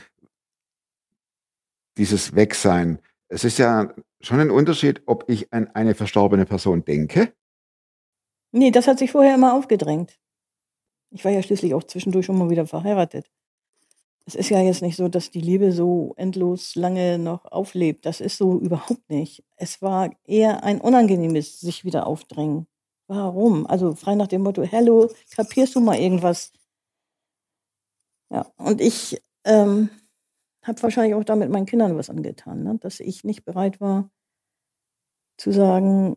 Dieses 1.97 2.35
Wegsein. 2.35 2.99
Es 3.29 3.45
ist 3.45 3.59
ja 3.59 3.95
schon 4.21 4.41
ein 4.41 4.51
Unterschied, 4.51 5.03
ob 5.07 5.29
ich 5.29 5.53
an 5.53 5.69
eine 5.75 5.95
verstorbene 5.95 6.45
Person 6.45 6.85
denke. 6.85 7.33
Nee, 8.57 8.71
das 8.71 8.87
hat 8.87 9.01
sich 9.01 9.11
vorher 9.11 9.35
immer 9.35 9.55
aufgedrängt. 9.55 10.17
Ich 11.11 11.25
war 11.25 11.33
ja 11.33 11.43
schließlich 11.43 11.75
auch 11.75 11.83
zwischendurch 11.83 12.27
schon 12.27 12.39
mal 12.39 12.51
wieder 12.51 12.67
verheiratet. 12.69 13.29
Es 14.27 14.37
ist 14.37 14.49
ja 14.49 14.61
jetzt 14.63 14.81
nicht 14.81 14.97
so, 14.97 15.09
dass 15.09 15.33
die 15.33 15.41
Liebe 15.41 15.73
so 15.73 16.15
endlos 16.17 16.77
lange 16.77 17.19
noch 17.19 17.47
auflebt. 17.47 18.07
Das 18.07 18.21
ist 18.21 18.39
so 18.39 18.59
überhaupt 18.61 19.11
nicht. 19.11 19.45
Es 19.57 19.83
war 19.83 20.11
eher 20.25 20.63
ein 20.63 20.81
unangenehmes 20.81 21.59
sich 21.61 21.85
wieder 21.85 22.07
aufdrängen. 22.07 22.69
Warum? 23.09 23.67
Also 23.67 23.97
frei 23.97 24.15
nach 24.15 24.29
dem 24.29 24.43
Motto, 24.43 24.63
hello, 24.63 25.11
kapierst 25.35 25.75
du 25.75 25.81
mal 25.81 25.99
irgendwas? 25.99 26.53
Ja, 28.31 28.47
und 28.57 28.81
ich 28.81 29.21
ähm, 29.45 29.91
habe 30.63 30.81
wahrscheinlich 30.81 31.17
auch 31.17 31.25
damit 31.25 31.51
meinen 31.51 31.67
Kindern 31.67 31.97
was 31.99 32.09
angetan, 32.09 32.63
ne? 32.63 32.79
dass 32.81 33.01
ich 33.01 33.25
nicht 33.25 33.45
bereit 33.45 33.81
war 33.81 34.11
zu 35.39 35.51
sagen, 35.51 36.17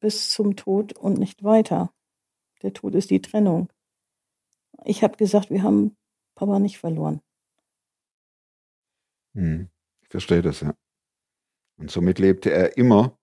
bis 0.00 0.30
zum 0.30 0.56
Tod 0.56 0.92
und 0.94 1.18
nicht 1.18 1.42
weiter. 1.44 1.92
Der 2.62 2.72
Tod 2.72 2.94
ist 2.94 3.10
die 3.10 3.20
Trennung. 3.22 3.68
Ich 4.84 5.02
habe 5.02 5.16
gesagt, 5.16 5.50
wir 5.50 5.62
haben 5.62 5.96
Papa 6.34 6.58
nicht 6.58 6.78
verloren. 6.78 7.20
Hm. 9.34 9.68
Ich 10.02 10.08
verstehe 10.08 10.42
das, 10.42 10.60
ja. 10.60 10.74
Und 11.78 11.90
somit 11.90 12.18
lebte 12.18 12.50
er 12.50 12.76
immer 12.76 13.18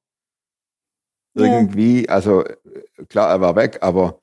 Ja. 1.36 1.46
irgendwie, 1.46 2.08
also 2.10 2.46
äh, 2.46 2.56
klar, 3.10 3.30
er 3.30 3.42
war 3.42 3.56
weg, 3.56 3.80
aber 3.82 4.22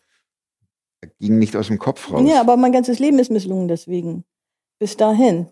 er 1.00 1.08
ging 1.18 1.38
nicht 1.38 1.56
aus 1.56 1.66
dem 1.68 1.78
Kopf 1.78 2.12
raus. 2.12 2.28
Ja, 2.28 2.40
aber 2.40 2.56
mein 2.56 2.72
ganzes 2.72 2.98
Leben 2.98 3.18
ist 3.18 3.30
misslungen 3.30 3.68
deswegen. 3.68 4.24
Bis 4.78 4.96
dahin. 4.96 5.48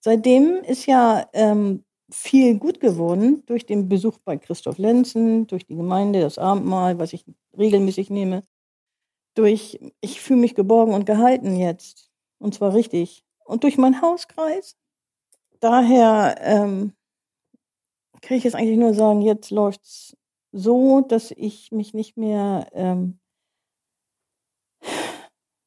Seitdem 0.00 0.62
ist 0.64 0.86
ja 0.86 1.28
ähm, 1.32 1.83
viel 2.10 2.58
gut 2.58 2.80
geworden 2.80 3.42
durch 3.46 3.66
den 3.66 3.88
Besuch 3.88 4.18
bei 4.24 4.36
Christoph 4.36 4.78
Lenzen, 4.78 5.46
durch 5.46 5.66
die 5.66 5.76
Gemeinde, 5.76 6.20
das 6.20 6.38
Abendmahl, 6.38 6.98
was 6.98 7.12
ich 7.12 7.24
regelmäßig 7.56 8.10
nehme. 8.10 8.42
Durch, 9.34 9.80
ich 10.00 10.20
fühle 10.20 10.40
mich 10.40 10.54
geborgen 10.54 10.94
und 10.94 11.06
gehalten 11.06 11.56
jetzt. 11.56 12.10
Und 12.38 12.54
zwar 12.54 12.74
richtig. 12.74 13.24
Und 13.44 13.64
durch 13.64 13.78
meinen 13.78 14.00
Hauskreis. 14.00 14.76
Daher 15.60 16.36
ähm, 16.40 16.92
kann 18.20 18.36
ich 18.36 18.44
jetzt 18.44 18.54
eigentlich 18.54 18.78
nur 18.78 18.94
sagen, 18.94 19.22
jetzt 19.22 19.50
läuft's 19.50 20.16
so, 20.52 21.00
dass 21.00 21.30
ich 21.30 21.72
mich 21.72 21.94
nicht 21.94 22.16
mehr 22.16 22.68
ähm, 22.72 23.18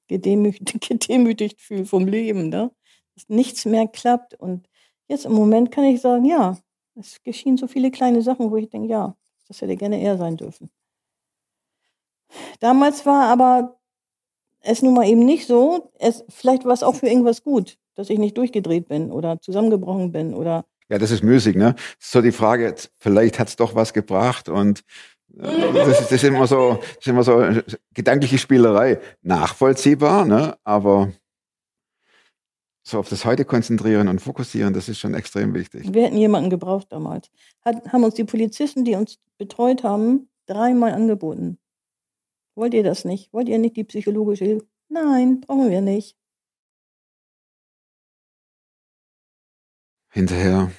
gedemütigt, 0.08 0.82
gedemütigt 0.88 1.62
fühle 1.62 1.86
vom 1.86 2.08
Leben, 2.08 2.50
ne? 2.50 2.71
dass 3.15 3.28
nichts 3.30 3.65
mehr 3.65 3.88
klappt. 3.88 4.34
Und 4.36 4.69
jetzt 5.08 5.26
im 5.26 5.34
Moment 5.34 5.72
kann 5.72 5.84
ich 5.86 6.02
sagen, 6.02 6.26
ja, 6.26 6.58
es 6.96 7.22
geschehen 7.24 7.58
so 7.58 7.67
viele 7.67 7.91
kleine 7.91 8.22
Sachen, 8.22 8.52
wo 8.52 8.58
ich 8.58 8.70
denke, 8.70 8.89
ja, 8.89 9.15
das 9.48 9.62
hätte 9.62 9.76
gerne 9.76 10.02
er 10.02 10.17
sein 10.17 10.38
dürfen. 10.38 10.70
Damals 12.60 13.06
war 13.06 13.26
aber 13.26 13.80
es 14.62 14.82
nun 14.82 14.93
mal 14.93 15.08
eben 15.08 15.26
nicht 15.26 15.48
so. 15.48 15.91
Es, 16.00 16.26
vielleicht 16.30 16.65
war 16.65 16.74
es 16.74 16.84
auch 16.84 16.96
für 16.96 17.08
irgendwas 17.08 17.43
gut, 17.43 17.78
dass 17.96 18.10
ich 18.10 18.20
nicht 18.20 18.38
durchgedreht 18.38 18.88
bin 18.88 19.12
oder 19.12 19.39
zusammengebrochen 19.39 20.12
bin 20.12 20.34
oder 20.34 20.65
Ja, 20.89 20.98
das 20.98 21.12
ist 21.12 21.24
müßig, 21.24 21.56
ne? 21.56 21.76
So 22.00 22.22
die 22.22 22.32
Frage, 22.32 22.76
vielleicht 22.98 23.39
hat's 23.39 23.56
doch 23.56 23.76
was 23.76 23.93
gebracht 23.93 24.50
und 24.50 24.84
äh, 25.39 25.74
das 25.74 25.88
ist, 25.88 26.00
das 26.02 26.12
ist 26.12 26.24
immer 26.24 26.48
so, 26.48 26.80
das 26.82 26.98
ist 26.98 27.08
immer 27.08 27.24
so 27.24 27.41
äh, 27.41 27.63
gedankliche 27.93 28.38
Spielerei. 28.38 29.00
Nachvollziehbar, 29.22 30.26
ne? 30.26 30.58
Aber 30.63 31.12
so 32.88 33.00
auf 33.00 33.10
das 33.10 33.26
Heute 33.26 33.43
konzentrieren 33.43 34.08
und 34.08 34.19
fokussieren, 34.19 34.73
das 34.73 34.88
ist 34.88 35.00
schon 35.00 35.13
extrem 35.13 35.54
wichtig. 35.54 35.93
Wir 35.93 36.06
hätten 36.06 36.17
jemanden 36.17 36.50
gebraucht 36.50 36.88
damals. 36.89 37.30
Hat, 37.65 37.91
haben 37.91 38.04
uns 38.04 38.13
die 38.13 38.23
Polizisten, 38.23 38.86
die 38.86 38.95
uns 38.95 39.19
betreut 39.38 39.84
haben, 39.84 40.30
dreimal 40.45 40.93
angeboten. 40.93 41.58
Wollt 42.56 42.73
ihr 42.73 42.84
das 42.84 43.04
nicht? 43.04 43.34
Wollt 43.34 43.50
ihr 43.50 43.60
nicht 43.60 43.76
die 43.76 43.84
psychologische 43.84 44.45
Hilfe? 44.45 44.67
Nein, 44.88 45.41
brauchen 45.41 45.69
wir 45.69 45.82
nicht. 45.82 46.15
Hinterher 50.10 50.71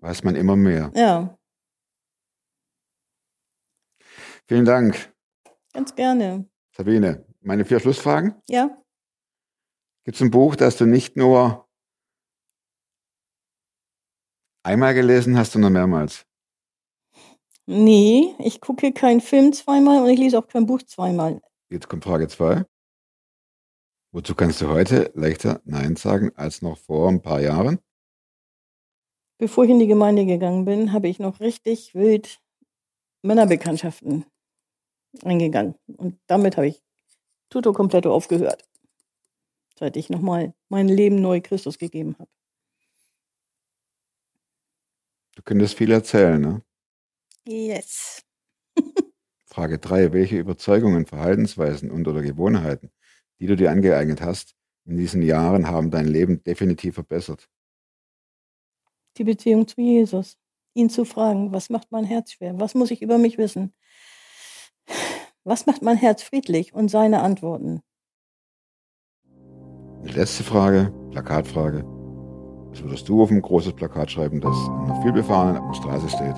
weiß 0.00 0.24
man 0.24 0.34
immer 0.34 0.56
mehr. 0.56 0.90
Ja, 0.94 1.38
Vielen 4.46 4.66
Dank, 4.66 5.14
ganz 5.72 5.94
gerne. 5.94 6.46
Sabine. 6.76 7.24
Meine 7.40 7.64
vier 7.64 7.80
Schlussfragen. 7.80 8.34
Ja, 8.46 8.83
Gibt 10.04 10.16
es 10.16 10.20
ein 10.20 10.30
Buch, 10.30 10.54
das 10.54 10.76
du 10.76 10.86
nicht 10.86 11.16
nur 11.16 11.66
einmal 14.62 14.94
gelesen 14.94 15.36
hast, 15.36 15.52
sondern 15.52 15.72
mehrmals? 15.72 16.26
nee, 17.66 18.34
ich 18.38 18.60
gucke 18.60 18.92
keinen 18.92 19.20
Film 19.20 19.52
zweimal 19.52 20.02
und 20.02 20.10
ich 20.10 20.18
lese 20.18 20.38
auch 20.38 20.48
kein 20.48 20.66
Buch 20.66 20.82
zweimal. 20.82 21.40
Jetzt 21.70 21.88
kommt 21.88 22.04
Frage 22.04 22.28
zwei. 22.28 22.64
Wozu 24.12 24.34
kannst 24.34 24.60
du 24.60 24.68
heute 24.68 25.10
leichter 25.14 25.60
Nein 25.64 25.96
sagen 25.96 26.30
als 26.36 26.62
noch 26.62 26.78
vor 26.78 27.08
ein 27.08 27.22
paar 27.22 27.40
Jahren? 27.40 27.80
Bevor 29.38 29.64
ich 29.64 29.70
in 29.70 29.80
die 29.80 29.88
Gemeinde 29.88 30.24
gegangen 30.24 30.64
bin, 30.64 30.92
habe 30.92 31.08
ich 31.08 31.18
noch 31.18 31.40
richtig 31.40 31.94
wild 31.94 32.40
Männerbekanntschaften 33.22 34.24
eingegangen. 35.24 35.74
Und 35.96 36.20
damit 36.26 36.56
habe 36.56 36.68
ich 36.68 36.82
tutto 37.48 37.72
completo 37.72 38.14
aufgehört. 38.14 38.64
Seit 39.78 39.96
ich 39.96 40.08
nochmal 40.08 40.54
mein 40.68 40.88
Leben 40.88 41.20
neu 41.20 41.40
Christus 41.40 41.78
gegeben 41.78 42.16
habe. 42.18 42.30
Du 45.34 45.42
könntest 45.42 45.76
viel 45.76 45.90
erzählen, 45.90 46.40
ne? 46.40 46.62
Yes. 47.46 48.22
Frage 49.46 49.78
drei: 49.78 50.12
Welche 50.12 50.38
Überzeugungen, 50.38 51.06
Verhaltensweisen 51.06 51.90
und 51.90 52.06
oder 52.06 52.22
Gewohnheiten, 52.22 52.90
die 53.40 53.46
du 53.46 53.56
dir 53.56 53.70
angeeignet 53.70 54.20
hast, 54.20 54.54
in 54.84 54.96
diesen 54.96 55.22
Jahren 55.22 55.66
haben 55.66 55.90
dein 55.90 56.06
Leben 56.06 56.42
definitiv 56.44 56.94
verbessert? 56.94 57.48
Die 59.16 59.24
Beziehung 59.24 59.66
zu 59.66 59.80
Jesus. 59.80 60.38
Ihn 60.74 60.90
zu 60.90 61.04
fragen, 61.04 61.52
was 61.52 61.70
macht 61.70 61.92
mein 61.92 62.04
Herz 62.04 62.32
schwer? 62.32 62.58
Was 62.58 62.74
muss 62.74 62.90
ich 62.90 63.00
über 63.00 63.16
mich 63.18 63.38
wissen? 63.38 63.72
Was 65.44 65.66
macht 65.66 65.82
mein 65.82 65.96
Herz 65.96 66.22
friedlich? 66.22 66.74
Und 66.74 66.88
seine 66.88 67.22
Antworten. 67.22 67.82
Die 70.06 70.12
letzte 70.12 70.42
Frage, 70.42 70.92
Plakatfrage. 71.12 71.84
Was 72.70 72.82
würdest 72.82 73.08
du 73.08 73.22
auf 73.22 73.30
ein 73.30 73.40
großes 73.40 73.72
Plakat 73.72 74.10
schreiben, 74.10 74.40
das 74.40 74.54
an 74.68 74.90
einer 74.90 75.02
vielbefahrenen 75.02 75.74
Straße 75.74 76.08
steht? 76.08 76.36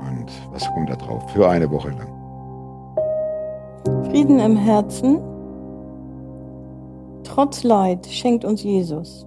Und 0.00 0.26
was 0.52 0.66
kommt 0.74 0.90
da 0.90 0.96
drauf? 0.96 1.30
Für 1.32 1.48
eine 1.48 1.70
Woche 1.70 1.90
lang. 1.90 2.12
Frieden 4.10 4.38
im 4.38 4.56
Herzen. 4.56 5.20
Trotz 7.22 7.62
Leid 7.62 8.06
schenkt 8.06 8.44
uns 8.44 8.62
Jesus. 8.62 9.26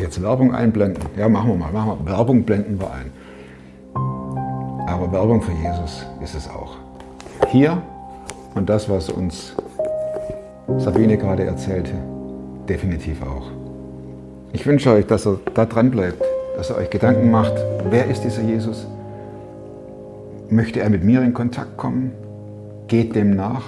Ich 0.00 0.04
jetzt 0.04 0.22
Werbung 0.22 0.54
einblenden? 0.54 1.04
Ja, 1.18 1.28
machen 1.28 1.50
wir 1.50 1.56
mal. 1.56 1.72
Machen 1.72 2.06
wir. 2.06 2.12
Werbung 2.12 2.44
blenden 2.44 2.80
wir 2.80 2.90
ein. 2.90 3.12
Aber 4.88 5.12
Werbung 5.12 5.42
für 5.42 5.52
Jesus 5.52 6.06
ist 6.22 6.34
es 6.34 6.48
auch. 6.48 6.76
Hier 7.48 7.82
und 8.54 8.70
das, 8.70 8.88
was 8.88 9.10
uns 9.10 9.54
Sabine 10.78 11.18
gerade 11.18 11.44
erzählte, 11.44 11.92
definitiv 12.66 13.20
auch. 13.20 13.48
Ich 14.54 14.64
wünsche 14.64 14.90
euch, 14.90 15.06
dass 15.06 15.26
ihr 15.26 15.38
da 15.52 15.66
dran 15.66 15.90
bleibt, 15.90 16.22
dass 16.56 16.70
ihr 16.70 16.76
euch 16.76 16.88
Gedanken 16.88 17.30
macht, 17.30 17.52
wer 17.90 18.06
ist 18.06 18.24
dieser 18.24 18.40
Jesus? 18.40 18.86
Möchte 20.48 20.80
er 20.80 20.88
mit 20.88 21.04
mir 21.04 21.20
in 21.20 21.34
Kontakt 21.34 21.76
kommen? 21.76 22.12
Geht 22.88 23.14
dem 23.14 23.36
nach? 23.36 23.64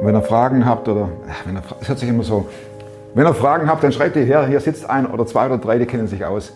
Und 0.00 0.08
wenn 0.08 0.16
ihr 0.16 0.22
Fragen 0.22 0.66
habt 0.66 0.88
oder, 0.88 1.08
wenn 1.44 1.54
ihr, 1.54 1.62
es 1.80 1.88
hört 1.88 2.00
sich 2.00 2.08
immer 2.08 2.24
so, 2.24 2.48
wenn 3.16 3.26
ihr 3.26 3.32
Fragen 3.32 3.66
habt, 3.70 3.82
dann 3.82 3.92
schreibt 3.92 4.14
ihr 4.16 4.24
her, 4.24 4.46
hier 4.46 4.60
sitzt 4.60 4.90
ein 4.90 5.06
oder 5.06 5.24
zwei 5.24 5.46
oder 5.46 5.56
drei, 5.56 5.78
die 5.78 5.86
kennen 5.86 6.06
sich 6.06 6.22
aus. 6.26 6.52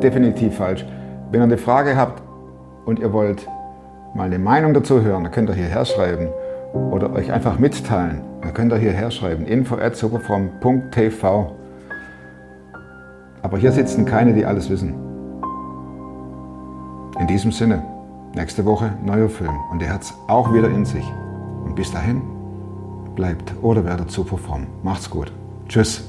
Definitiv 0.00 0.56
falsch. 0.56 0.86
Wenn 1.32 1.40
ihr 1.40 1.44
eine 1.44 1.58
Frage 1.58 1.96
habt 1.96 2.22
und 2.84 3.00
ihr 3.00 3.12
wollt 3.12 3.44
mal 4.14 4.26
eine 4.26 4.38
Meinung 4.38 4.72
dazu 4.72 5.02
hören, 5.02 5.24
dann 5.24 5.32
könnt 5.32 5.50
ihr 5.50 5.56
hierher 5.56 5.84
schreiben 5.84 6.28
oder 6.92 7.12
euch 7.12 7.32
einfach 7.32 7.58
mitteilen. 7.58 8.20
Dann 8.40 8.54
könnt 8.54 8.72
ihr 8.72 8.78
hierher 8.78 9.10
schreiben, 9.10 9.46
info 9.46 9.74
at 9.74 9.96
superform.tv. 9.96 11.56
Aber 13.42 13.58
hier 13.58 13.72
sitzen 13.72 14.04
keine, 14.04 14.32
die 14.32 14.46
alles 14.46 14.70
wissen. 14.70 14.94
In 17.18 17.26
diesem 17.26 17.50
Sinne, 17.50 17.82
nächste 18.32 18.64
Woche 18.64 18.92
neuer 19.04 19.28
Film 19.28 19.58
und 19.72 19.82
der 19.82 19.92
hat's 19.92 20.14
auch 20.28 20.54
wieder 20.54 20.68
in 20.68 20.84
sich. 20.84 21.12
Und 21.64 21.74
bis 21.74 21.90
dahin, 21.90 22.22
bleibt 23.16 23.52
oder 23.60 23.84
werdet 23.84 24.12
superform. 24.12 24.68
Macht's 24.84 25.10
gut. 25.10 25.32
Tschüss. 25.68 26.02